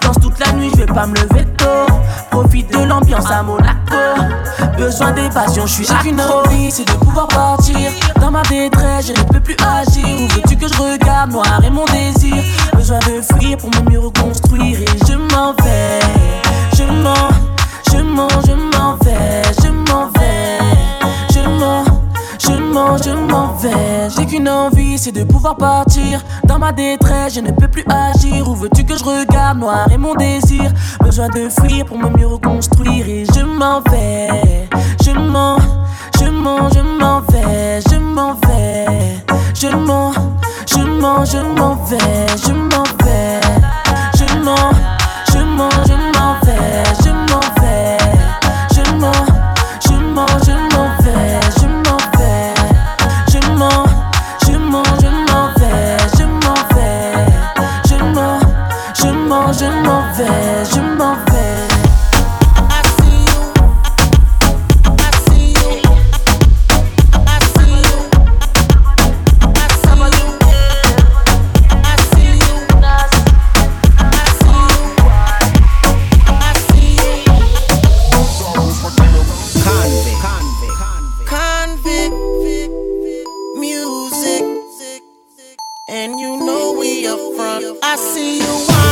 [0.00, 1.92] Danse toute la nuit, je vais pas me lever tôt.
[2.30, 3.96] Profite de l'ambiance à Monaco.
[4.78, 7.76] Besoin d'évasion, je suis J'ai qu'une envie, c'est de pouvoir partir.
[8.20, 10.04] Dans ma détresse, je ne peux plus agir.
[10.04, 12.42] Où veux-tu que je regarde Noir et mon désir.
[12.74, 14.80] Besoin de fuir pour me mieux reconstruire.
[14.80, 16.00] Et je m'en vais,
[16.76, 17.14] je m'en,
[17.90, 18.61] je m'en, je m'en
[23.04, 24.10] Je m'en, vais.
[24.16, 26.20] J'ai qu'une envie, c'est de pouvoir partir.
[26.44, 28.48] Dans ma détresse, je ne peux plus agir.
[28.48, 30.70] Où veux-tu que je regarde Noir et mon désir?
[31.00, 33.08] Besoin de fuir pour me mieux reconstruire.
[33.08, 34.68] Et je m'en vais.
[35.04, 35.58] Je m'en,
[36.18, 37.80] je m'en, je m'en vais.
[37.90, 38.86] Je m'en vais.
[39.54, 40.12] Je m'en,
[40.66, 42.26] je m'en, je m'en vais.
[42.46, 42.91] Je m'en vais.
[85.92, 87.78] And you know we up front.
[87.82, 88.91] I see you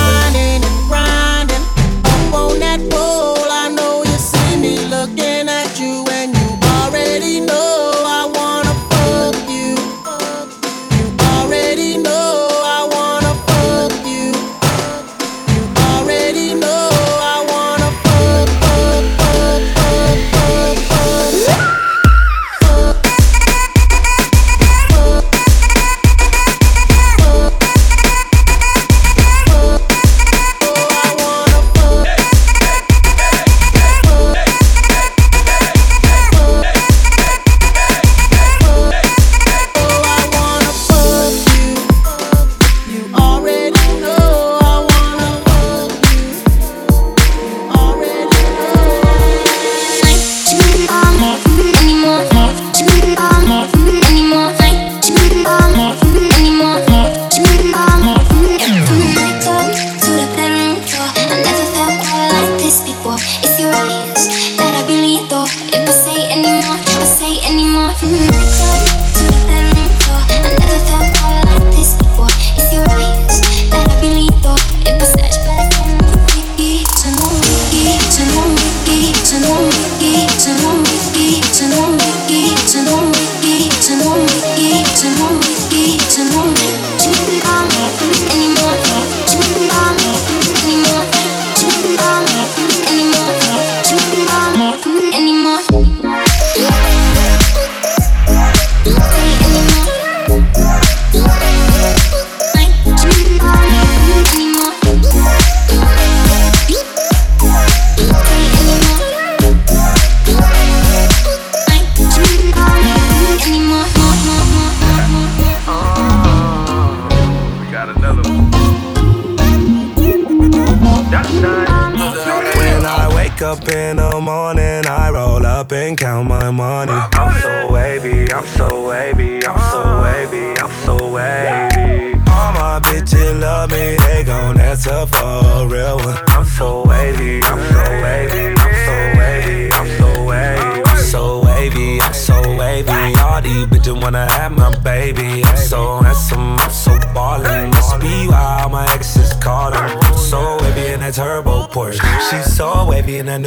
[146.60, 147.70] I'm so ballin'.
[147.70, 150.14] Must be why all my exes call him.
[150.16, 152.00] So wavy in that turbo Porsche.
[152.28, 153.40] She's so wavy in that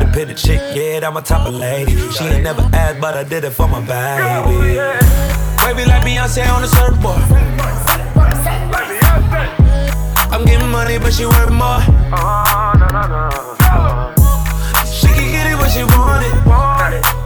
[0.00, 1.96] a pit of chick, yeah, I'm a type of lady.
[2.10, 4.78] She ain't never asked, but I did it for my baby.
[5.64, 7.22] Wavy like Beyonce on the surfboard.
[10.32, 11.80] I'm getting money, but she worth more.
[14.90, 16.34] She can get it when she want it.
[16.46, 17.25] I'm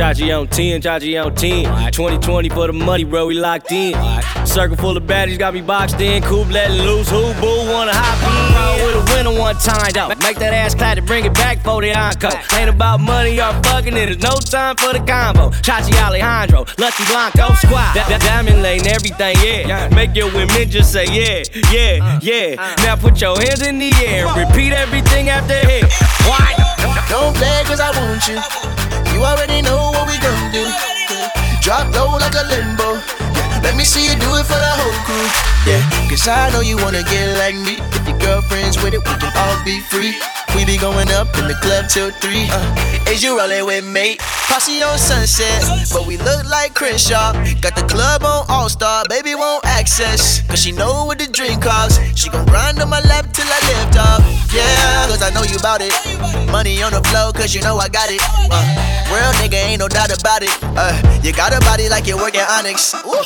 [0.00, 1.92] Shaji on 10, Shaji on 10.
[1.92, 3.92] 2020 for the money, bro, we locked in.
[4.46, 6.22] Circle full of baddies got me boxed in.
[6.22, 8.86] Coop letting loose, who boo wanna hop in.
[8.86, 10.08] With a winner one time though.
[10.24, 12.32] Make that ass clap to bring it back for the encore.
[12.56, 14.08] Ain't about money or fucking, it.
[14.08, 15.50] is no time for the combo.
[15.60, 17.92] Chachi Alejandro, Lucky Blanco, squad.
[17.92, 19.90] That, that diamond lane, everything, yeah.
[19.90, 22.56] Make your women just say yeah, yeah, uh, yeah.
[22.56, 22.74] Uh.
[22.84, 25.84] Now put your hands in the air repeat everything after hit.
[26.24, 26.56] Why?
[27.10, 28.79] Don't play cause I want you.
[29.20, 30.64] You already know what we gon' do.
[31.60, 33.04] Drop low like a limbo.
[33.60, 35.28] Let me see you do it for the whole crew.
[35.68, 37.76] Yeah, cause I know you wanna get like me.
[38.00, 40.16] If your girlfriend's with it, we can all be free.
[40.56, 42.48] We be going up in the club till three.
[42.50, 44.16] Uh, is you rolling with me?
[44.48, 47.32] Posse on sunset, but we look like Crenshaw.
[47.60, 50.42] Got the club on All Star, baby won't access.
[50.48, 51.98] Cause she know what the drink costs.
[52.18, 54.20] She gon' grind on my lap till I lift up.
[54.52, 55.94] Yeah, cause I know you bout it.
[56.50, 58.20] Money on the flow, cause you know I got it.
[58.50, 58.58] Uh,
[59.10, 60.52] real nigga, ain't no doubt about it.
[60.62, 62.94] Uh, you got a body like you're working Onyx.
[63.06, 63.22] Ooh.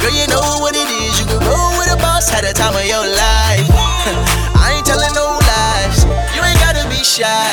[0.00, 1.20] Girl, you know what it is.
[1.20, 3.66] You can roll with a boss, had the time of your life.
[4.56, 5.29] I ain't telling no
[7.20, 7.52] shy.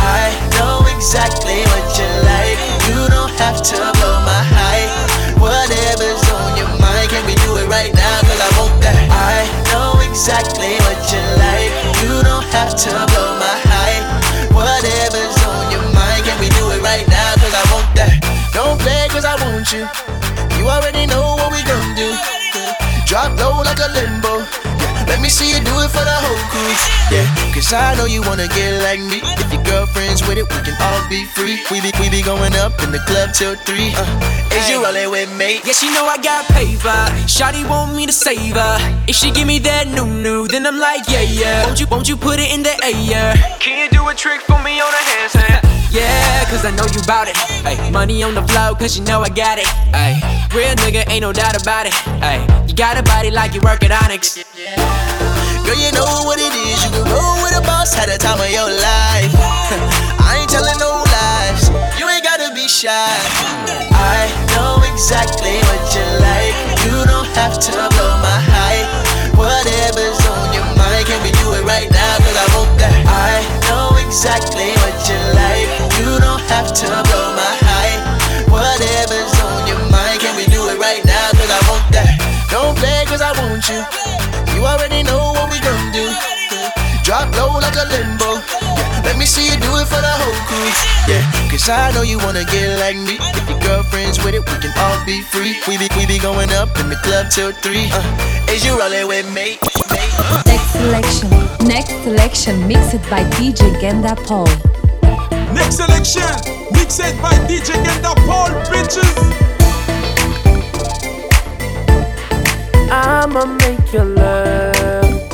[0.00, 2.56] I know exactly what you like.
[2.88, 4.88] You don't have to blow my high.
[5.36, 8.16] Whatever's on your mind, can we do it right now?
[8.24, 8.96] Cause I want that.
[9.12, 11.72] I know exactly what you like.
[12.00, 14.00] You don't have to blow my high.
[14.56, 17.36] Whatever's on your mind, can we do it right now?
[17.44, 18.12] Cause I want that.
[18.56, 19.84] Don't play cause I want you.
[20.56, 22.08] You already know what we gon' do.
[23.04, 24.67] Drop low like a limbo.
[25.18, 26.70] Let me see you do it for the whole crew.
[27.10, 29.18] Yeah, cause I know you wanna get like me.
[29.42, 31.58] If your girlfriend's with it, we can all be free.
[31.74, 33.90] We be, we be going up in the club till three.
[33.98, 35.58] Uh, is you rolling with me?
[35.66, 36.94] Yeah, she know I got paper.
[37.26, 38.78] Shotty want me to save her.
[39.10, 41.66] If she give me that new new, then I'm like, yeah, yeah.
[41.66, 43.34] Won't you, won't you put it in the air?
[43.58, 45.66] Can you do a trick for me on a handstand?
[45.90, 47.36] Yeah, cause I know you bout it.
[47.64, 49.66] Ay, money on the flow, cause you know I got it.
[49.94, 50.20] Ay,
[50.54, 51.94] real nigga, ain't no doubt about it.
[52.22, 54.47] Ay, you got a body like you work at Onyx.
[55.68, 56.80] Girl, you know what it is.
[56.80, 59.28] You can roll with a boss, had the time of your life.
[60.16, 61.68] I ain't telling no lies.
[62.00, 62.88] You ain't gotta be shy.
[63.92, 66.56] I know exactly what you like.
[66.88, 68.80] You don't have to blow my high.
[69.36, 72.16] Whatever's on your mind, can we do it right now?
[72.16, 73.04] Cause I want that.
[73.04, 75.68] I know exactly what you like.
[76.00, 78.00] You don't have to blow my high.
[78.48, 81.28] Whatever's on your mind, can we do it right now?
[81.36, 82.16] Cause I want that.
[82.48, 84.07] Don't play cause I want you.
[84.58, 86.02] You already know what we gon' do.
[87.06, 88.42] Drop low like a limbo.
[89.06, 90.66] Let me see you do it for the whole crew.
[91.06, 93.22] Yeah, cause I know you wanna get like me.
[93.38, 95.54] If your girlfriend's with it, we can all be free.
[95.68, 97.86] We be, we be going up in the club till three.
[97.86, 99.62] Uh, is you rolling with me?
[100.42, 101.30] Next selection,
[101.62, 104.50] next selection, mixed by DJ Genda Paul.
[105.54, 106.26] Next selection,
[106.74, 109.57] mixed by DJ Genda Paul, bitches.
[112.90, 115.30] I'ma make your love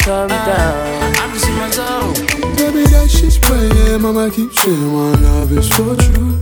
[0.00, 1.14] come down.
[1.16, 2.12] I'm just in my zone.
[2.56, 4.02] Baby, that shit's praying.
[4.02, 6.38] Mama keep saying my love is for true.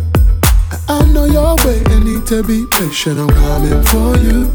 [0.89, 3.21] I know you're waiting, need to be patient.
[3.21, 4.51] I'm coming for you.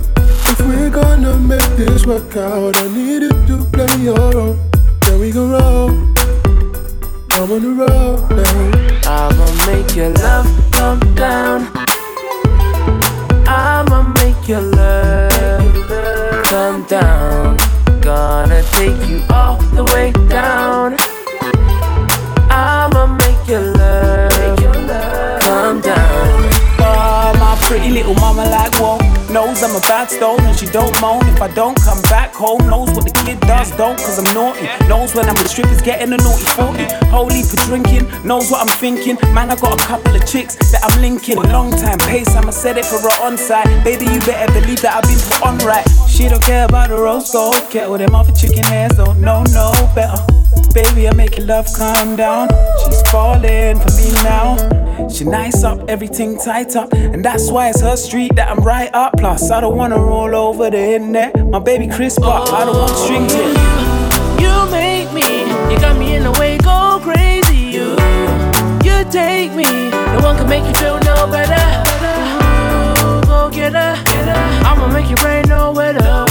[0.51, 4.57] If we're gonna make this work out, I need you to play your role.
[5.01, 5.89] Then we can roll.
[7.31, 9.29] I'm on the road now.
[9.29, 11.71] I'ma make your love come down.
[13.47, 15.32] I'ma make your love
[16.45, 17.57] come down.
[18.01, 20.95] Gonna take you all the way down.
[22.49, 24.31] I'ma make your love
[25.41, 26.49] come down.
[26.79, 29.02] Oh, my pretty little mama like whoa
[29.33, 31.25] Knows I'm a bad stone and she don't moan.
[31.25, 34.69] If I don't come back home Knows what the kid does, don't cause I'm naughty.
[34.87, 38.77] Knows when I'm with strippers getting a naughty 40 Holy for drinking, knows what I'm
[38.77, 39.17] thinking.
[39.33, 41.37] Man, I got a couple of chicks that I'm linking.
[41.37, 43.65] Long time pace, I'ma set it for her on site.
[43.83, 45.87] Baby, you better believe that I've been put on right.
[46.07, 47.57] She don't care about the rose gold.
[47.71, 50.21] Get all off other chicken hairs, don't know no better.
[50.75, 52.49] Baby, I'm making love calm down.
[52.85, 54.82] She's falling for me now.
[55.09, 56.93] She nice up, everything tight up.
[56.93, 59.13] And that's why it's her street that I'm right up.
[59.17, 61.35] Plus, I don't wanna roll over the internet.
[61.49, 63.43] My baby Chris Buck, I don't wanna string to
[64.41, 65.41] You make me,
[65.71, 67.57] you got me in the way, go crazy.
[67.75, 67.91] You,
[68.83, 71.65] you take me, no one can make you feel no better.
[73.05, 73.95] Ooh, go get her,
[74.65, 76.25] I'ma make you rain no weather.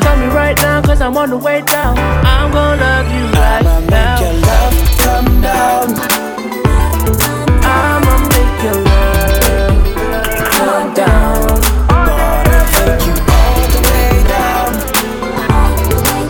[0.00, 1.98] Tell me right now, cause I'm on the way down.
[1.98, 4.20] I'm gonna love you right I'ma now.
[4.20, 6.21] make your love come down
[7.78, 9.76] I'ma make your love.
[10.56, 11.60] Come down.
[12.76, 14.70] Take you all the way down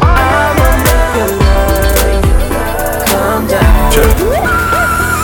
[0.03, 3.93] I'ma make your love come down.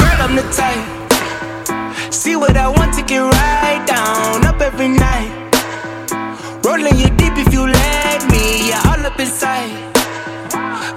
[0.00, 0.84] Girl, I'm the type
[2.12, 5.30] See what I want to get right down Up every night.
[6.64, 9.70] Rolling you deep if you let me all up inside.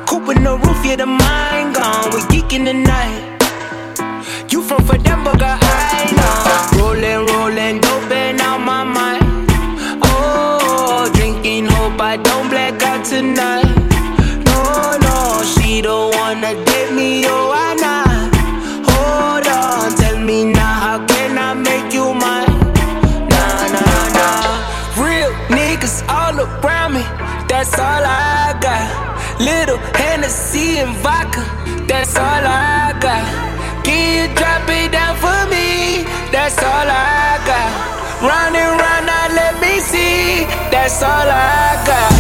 [0.08, 2.10] Coop with no roof, yeah, the mind gone.
[2.14, 3.31] We geeking the night
[4.52, 9.24] You from Ferdinand, girl, I know Rolling, rolling, dope out my mind
[10.04, 13.64] Oh, drinking, hope I don't black out tonight
[14.44, 18.12] No, no, she don't wanna date me, oh, I not
[18.92, 22.52] Hold on, tell me now, how can I make you mine?
[23.32, 25.02] Nah, nah, nah.
[25.02, 27.04] Real niggas all around me,
[27.48, 29.40] that's all I got.
[29.40, 31.40] Little Hennessy and vodka,
[31.88, 32.81] that's all I
[36.52, 37.72] That's all I got.
[38.28, 40.44] Round and round, now let me see.
[40.70, 42.12] That's all I got.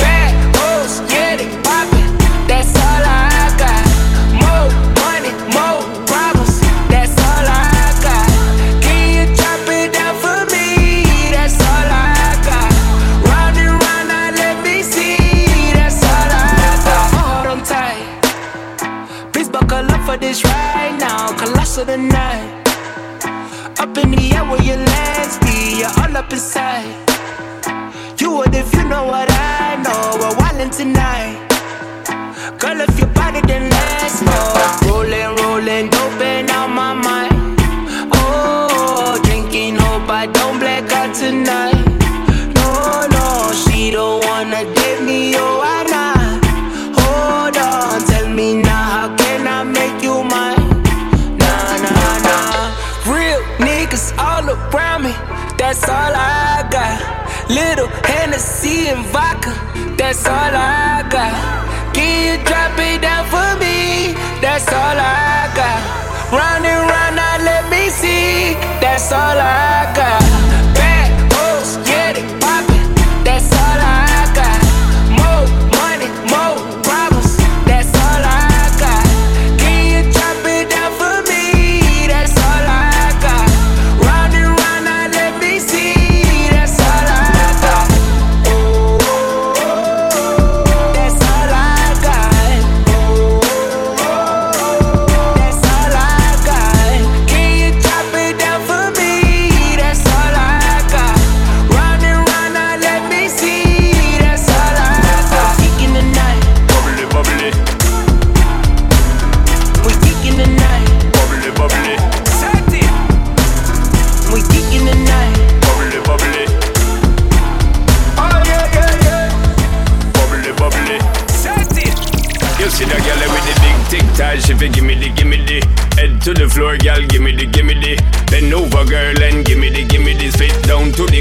[0.00, 2.16] Bad hoes, get it poppin'.
[2.48, 3.84] That's all I got.
[4.40, 4.72] More
[5.04, 6.64] money, more problems.
[6.88, 8.24] That's all I got.
[8.80, 11.04] Can you it down for me?
[11.36, 12.72] That's all I got.
[13.28, 15.76] Round and round, let me see.
[15.76, 17.46] That's all I got.
[17.52, 18.00] On tight.
[19.34, 21.36] Please buckle up for this right now.
[21.36, 22.33] Colossal tonight.
[23.84, 25.80] Up in the air where your legs be.
[25.80, 26.88] You're all up inside.
[28.18, 30.16] You would if you know what I know.
[30.18, 31.36] We're wildin' tonight.
[32.58, 34.83] Girl, if your body, then let's go.
[55.64, 56.96] That's all I got.
[57.48, 59.52] Little Hennessy and vodka,
[59.96, 61.32] that's all I got.
[61.94, 64.12] Can you drop it down for me?
[64.44, 65.80] That's all I got.
[66.36, 68.52] Round and round, now let me see.
[68.82, 70.73] That's all I got.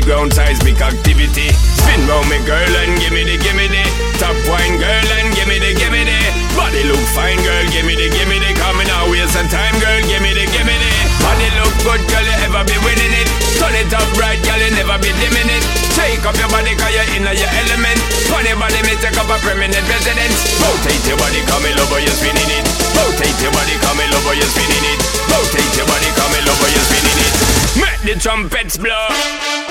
[0.03, 1.51] ground seismic activity.
[1.79, 3.83] Spin round me girl and give me the, give me the.
[4.19, 6.19] Top wine girl and give me the, give me the.
[6.55, 8.51] Body look fine girl, give me the, give me the.
[8.59, 10.91] Coming out, waste some time girl, give me the, give me the.
[11.23, 13.27] Body look good girl, you ever be winning it.
[13.59, 15.63] Turn it up right girl, you never be dimming it.
[15.95, 17.99] Shake up your body cause you're in your element.
[18.27, 20.37] Funny body me take up a permanent residence.
[20.59, 22.63] Rotate your body, come in over, you're spinning it.
[22.91, 24.99] Rotate your body, come in over, you're spinning it.
[25.31, 27.33] Rotate your body, come in over, you're spinning it.
[27.79, 29.62] Make the trumpets blow.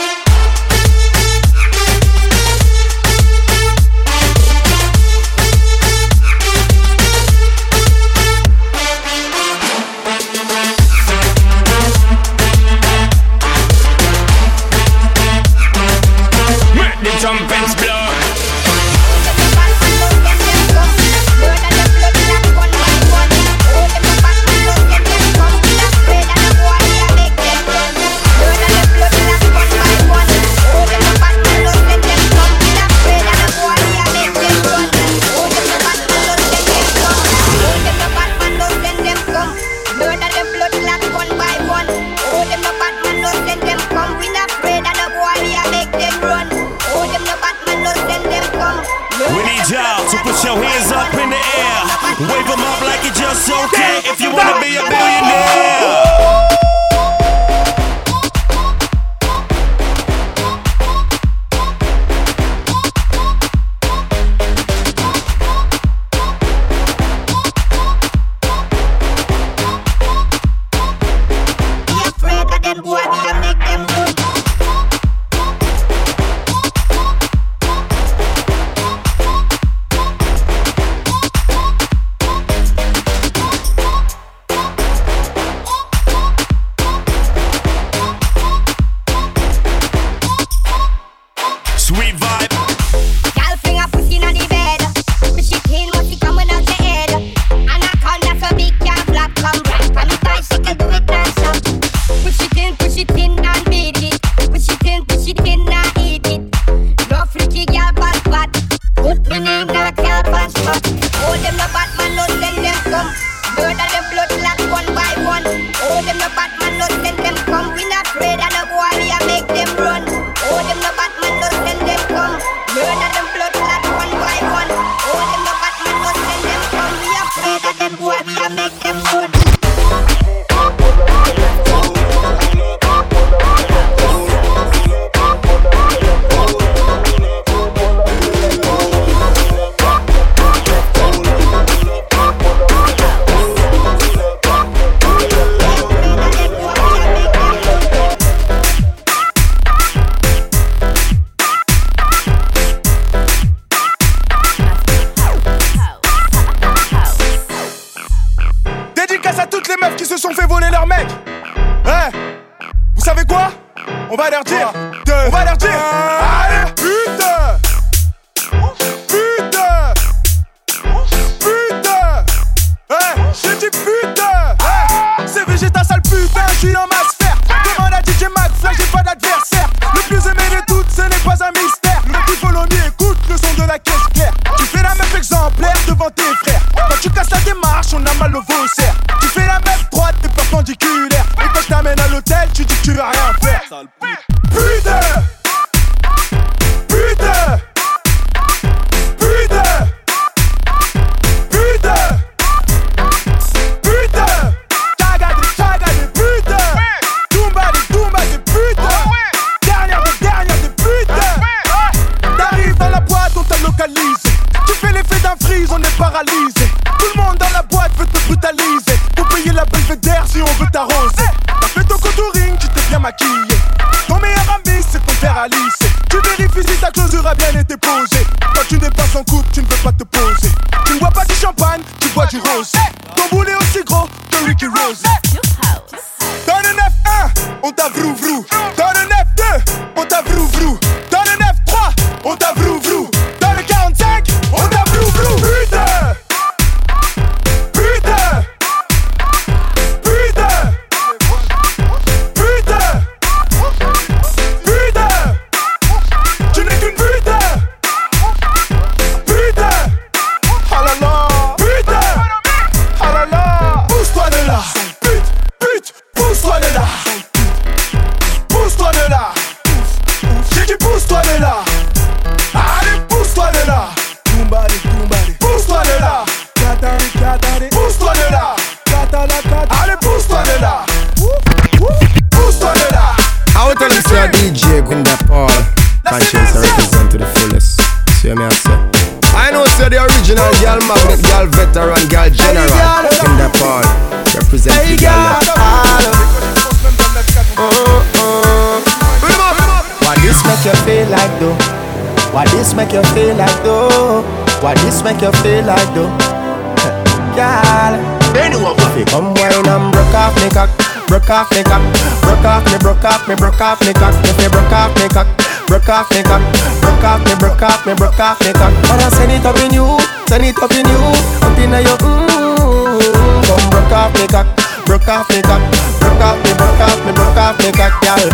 [314.73, 315.29] Broke off me cock,
[315.67, 316.41] broke off me cock,
[316.81, 318.73] broke off me, broke off me, broke off me cock.
[318.89, 319.99] Wanna send it up in you,
[320.29, 321.03] send it up in you,
[321.45, 323.45] up in your mmm.
[323.45, 324.47] Come broke off me cock,
[324.87, 325.61] broke off me cock,
[326.01, 328.31] broke off me, broke off me, broke off me cock, girl.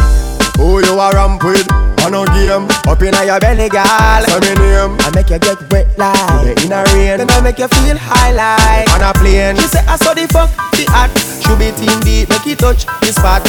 [0.58, 1.87] Who you a ramp with?
[2.06, 4.22] On a game, Up in your belly, girl.
[4.24, 4.96] say me name.
[5.02, 7.18] I make you get wet like Yeah, in a rain.
[7.18, 9.56] Then I make you feel high like On a plane.
[9.56, 11.10] She say I saw the fuck the hot.
[11.42, 13.42] Should be team deep make it touch the spot.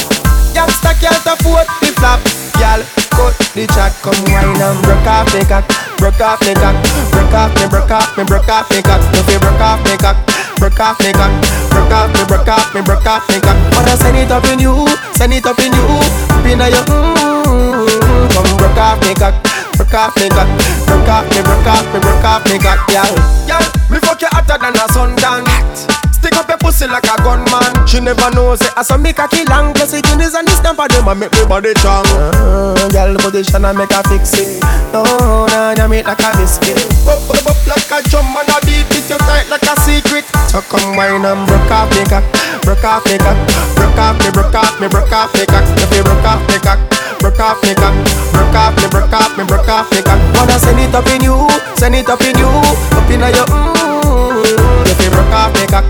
[0.53, 2.19] Youngster can't afford the flap.
[2.57, 2.81] Girl
[3.15, 3.93] cut the chat.
[4.01, 5.65] Come wine and broke off me cock.
[5.97, 6.75] Broke off me cock.
[7.13, 9.01] Broke off me broke off me broke off me cock.
[9.13, 10.17] No fi broke off me cock
[10.59, 11.31] Broke off me cock
[11.71, 14.59] Broke off me broke off me broke off me cock Wanna send it up in
[14.59, 14.85] you
[15.15, 15.87] Send it up in you.
[16.35, 17.87] Up in your mm
[18.35, 19.35] Come broke off me cock
[19.79, 20.49] Broke off me cock
[20.85, 24.27] Broke off me broke off me broke off me cock Girl Girl, me fuck you
[24.31, 25.47] hotter than a sundown.
[25.73, 26.08] Stick
[26.39, 27.87] up your pussy like a gunman.
[27.87, 28.71] She never knows it.
[28.79, 31.43] I saw me cocky long, plus it Guinness and this of them and make me
[31.45, 32.07] body strong.
[32.15, 34.63] Uh, girl position and make her fix it.
[34.95, 35.03] No,
[35.51, 36.79] no, no, make like a biscuit.
[37.03, 40.23] Up, up, up like a drum and a beat it you tight like a secret.
[40.47, 42.23] So come wine and broke off me cock,
[42.63, 43.37] broke off me cock,
[43.75, 45.65] broke off me, broke off me, broke off me cock.
[45.77, 46.79] If you broke off me cock,
[47.19, 47.93] broke off me cock,
[48.31, 50.19] broke off me, broke off me, broke off me cock.
[50.39, 51.35] Wanna send it up in you,
[51.75, 52.49] send it up in you,
[52.95, 54.89] up in your mmm.
[54.89, 55.85] If you broke off me cock,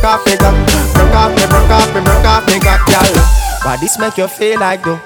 [0.00, 0.54] broke off me cock,
[0.94, 3.22] broke off me, broke off me, broke off me cock, girl.
[3.64, 4.96] Why this make you feel like though?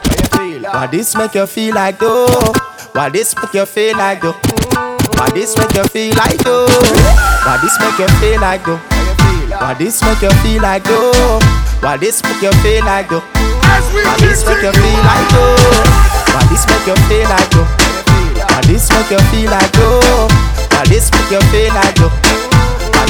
[0.71, 2.53] Why this make you feel like though?
[2.93, 4.39] Why this make you feel like though?
[5.19, 6.67] Why this make you feel like though?
[7.43, 8.87] Why this make you feel like though?
[9.59, 11.41] Why this make you feel like though?
[11.83, 13.51] Why this make you feel like though?
[13.99, 15.57] Why this make you feel like though?
[16.33, 17.67] Why this make you feel like though?
[18.47, 20.29] Why this make you feel like though?
[20.71, 22.35] Why this make you feel like though?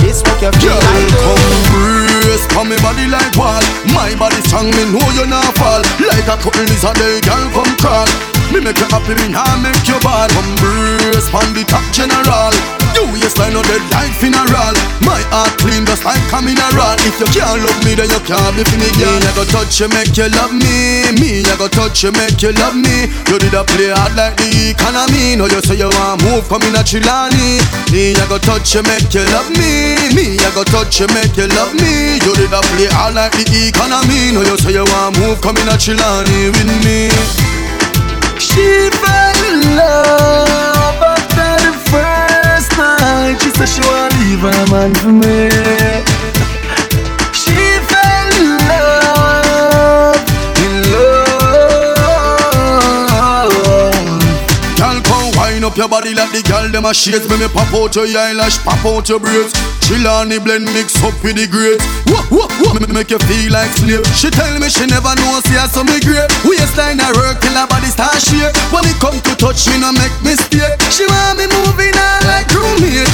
[0.05, 1.17] This make you feel like?
[1.25, 3.65] Come brace on me body like wall.
[3.97, 5.81] My body strong, me know you not fall.
[5.97, 9.87] Like a is a day, girl come crawl Me make you happy, me nah make
[9.89, 10.31] you bad.
[10.31, 12.53] Come brace on the top general.
[12.95, 14.75] You waistline no dead like funeral.
[15.03, 16.95] My heart clean just like a mineral.
[17.03, 19.19] If you can't love me, then you can't be for me, girl.
[19.19, 21.11] Me I go touch you, make you love me.
[21.19, 23.11] Me I go touch you, make you love me.
[23.27, 25.35] You did a play hard like the economy.
[25.35, 27.59] Now you say you want move, come in a Chilani.
[27.91, 29.99] Me I go touch you, make you love me.
[30.15, 32.23] Me I go touch you, make you love me.
[32.23, 33.43] You did a play hard like the
[33.75, 34.31] economy.
[34.31, 37.11] Now you say you want move, come in a Chilani with me
[38.55, 43.37] She fell in love after the first night.
[43.43, 46.24] She said she wanna leave her man for me.
[55.75, 57.27] Up your body like the girl them a shades.
[57.27, 59.51] Me me pop out your eyelash, pop out your braids.
[59.83, 61.83] Chill on the blend, mix up with the grapes.
[62.07, 62.79] Whoa, whoa, whoa.
[62.79, 64.07] Me make you feel like slave.
[64.15, 66.31] She tell me she never know see her some great.
[66.47, 68.55] Waistline a work till her body start shake.
[68.71, 70.79] When it come to touch, she no make mistake.
[70.95, 73.11] She want me moving on like roommate.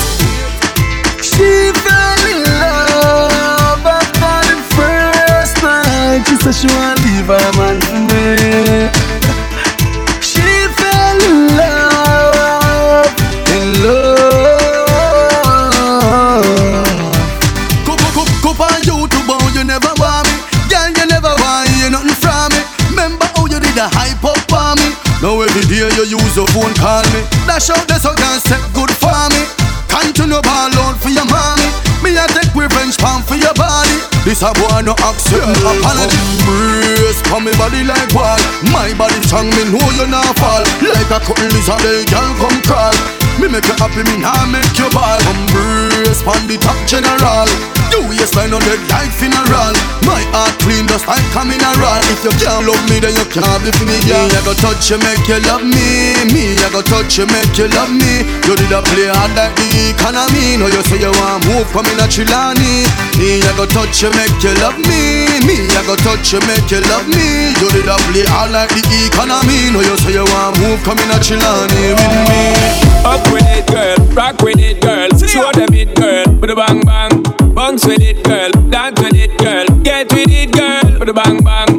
[1.25, 6.29] She fell in love after the first night.
[6.29, 9.00] She said she wanna leave her man for.
[25.61, 27.21] Every day you use your phone, call me.
[27.45, 29.45] Dash out the so can set good for me.
[29.89, 31.69] Continue ball out for your mommy.
[32.01, 34.01] Me a take revenge palm for your body.
[34.25, 36.17] This a boy no accept no apology.
[36.47, 38.41] Brace for me body like wall.
[38.73, 40.65] My body strong, me know you not fall.
[40.81, 42.97] Like a is a day, girl come crawl.
[43.37, 45.21] Me make you happy, me nah make you ball.
[45.29, 47.49] Embrace pon the top general.
[47.91, 49.75] You waistline on dead like funeral.
[50.07, 52.01] My heart clean just like a mineral.
[52.11, 54.27] If you can't love me, then you can't be for me, girl.
[54.31, 56.15] Me I go touch you, make you love me.
[56.31, 58.27] Me I go touch you, make you love me.
[58.47, 60.59] You did a play hard like the economy.
[60.59, 62.87] Now you say you want move, come in a Chilani.
[63.19, 65.27] Me I go touch you, make you love me.
[65.47, 67.55] Me I go touch you, make you love me.
[67.59, 69.71] You did a play hard like the economy.
[69.75, 72.43] Now you say you want move, come in a Chilani with me.
[73.07, 73.99] Up with it, girl.
[74.15, 75.11] Rock with it, girl.
[75.27, 76.27] Show them it, girl.
[76.39, 77.30] With a bang bang.
[77.61, 78.51] Bounce with it, girl.
[78.71, 79.67] Dance with it, girl.
[79.83, 80.99] Get with it, girl.
[80.99, 81.70] With a bang bang.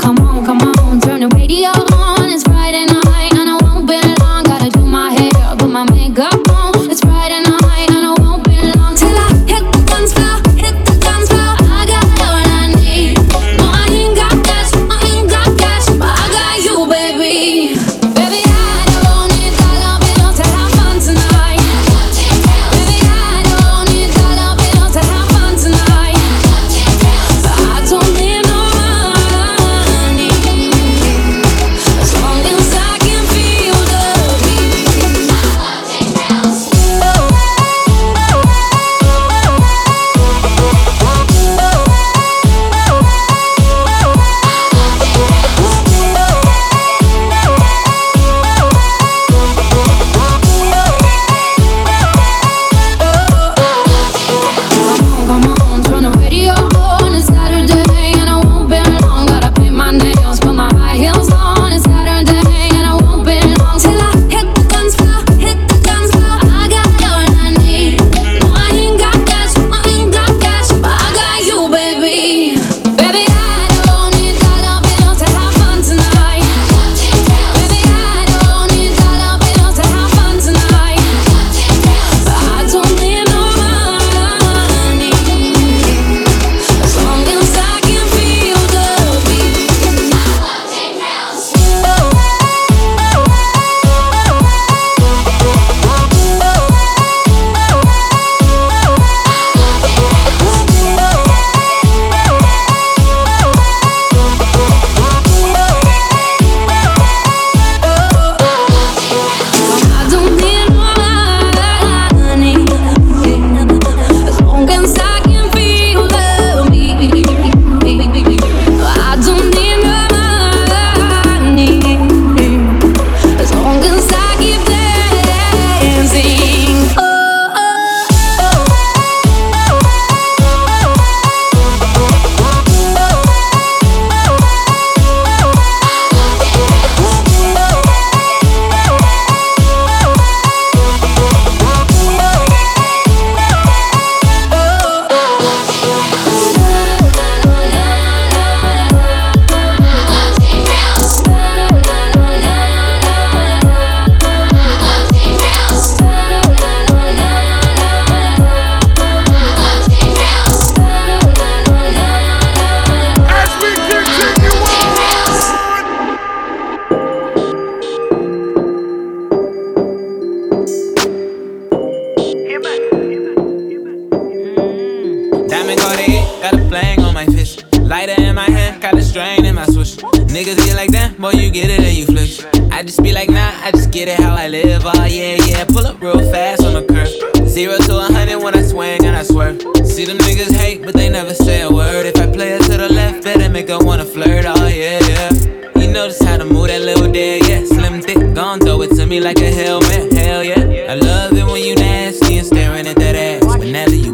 [176.52, 177.66] Got a on my fist.
[177.80, 179.98] Lighter in my hand, got a strain in my switch.
[180.32, 182.44] Niggas get like that, boy, you get it and you flinch.
[182.72, 184.84] I just be like, nah, I just get it how I live.
[184.86, 185.66] Oh, yeah, yeah.
[185.66, 187.48] Pull up real fast on the curve.
[187.48, 189.62] Zero to a hundred when I swing and I swerve.
[189.86, 192.06] See them niggas hate, but they never say a word.
[192.06, 194.46] If I play it to the left, better make her wanna flirt.
[194.48, 195.32] Oh, yeah, yeah.
[195.76, 197.66] You just how to move that little dead, yeah.
[197.66, 200.14] Slim thick, gon' throw it to me like a helmet.
[200.14, 200.92] Hell yeah.
[200.92, 203.58] I love it when you nasty and staring at that ass.
[203.58, 204.14] Whenever you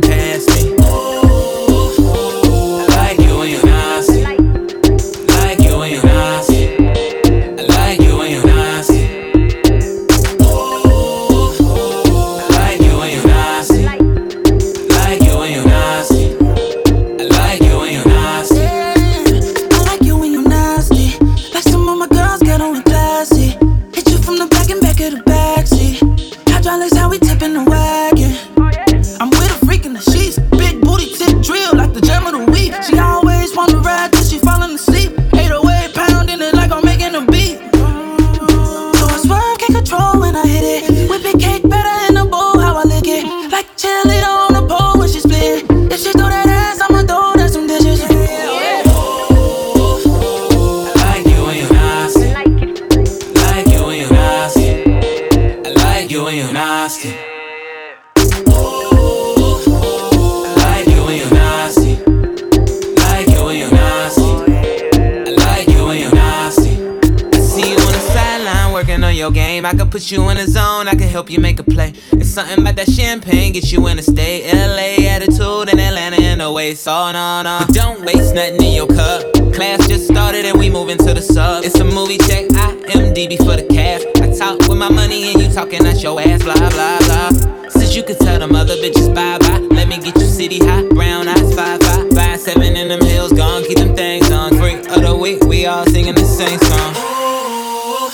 [70.07, 70.87] I put you in the zone.
[70.87, 71.91] I can help you make a play.
[72.13, 74.49] It's something about that champagne get you in a state.
[74.53, 76.75] LA attitude and Atlanta in the way.
[76.75, 77.65] So no no.
[77.67, 79.33] But don't waste nothing in your cup.
[79.53, 81.65] Class just started and we moving to the sub.
[81.65, 82.45] It's a movie check.
[82.45, 84.07] IMDb for the cast.
[84.21, 86.41] I talk with my money and you talking at your ass.
[86.41, 87.67] Blah blah blah.
[87.67, 89.59] Since you could tell them other bitches bye bye.
[89.75, 90.87] Let me get you city hot.
[90.91, 92.13] Brown eyes five five.
[92.13, 93.33] Five seven in them hills.
[93.33, 94.55] Gone keep them things on.
[94.55, 95.43] Freak of the week.
[95.43, 97.16] We all singing the same song.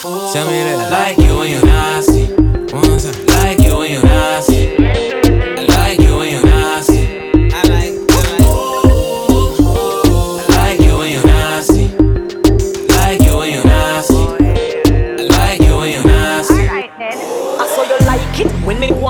[0.04, 0.12] Tell
[0.48, 2.13] me that I like you when you nasty.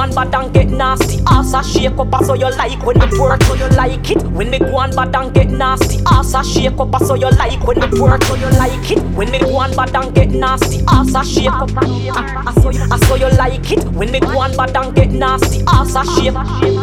[0.04, 1.20] On bad and get nasty.
[1.28, 3.42] Ass a shake up, saw you like when me work.
[3.44, 6.00] So you like it when me go on bad and get nasty.
[6.08, 8.24] Ass a shake up, saw you like when me work.
[8.24, 10.84] So you like it when me go on bad and get nasty.
[10.90, 11.70] Ass a shake up.
[11.74, 15.64] Saw you, like it when me go on bad and get nasty.
[15.68, 16.83] Ass a shake.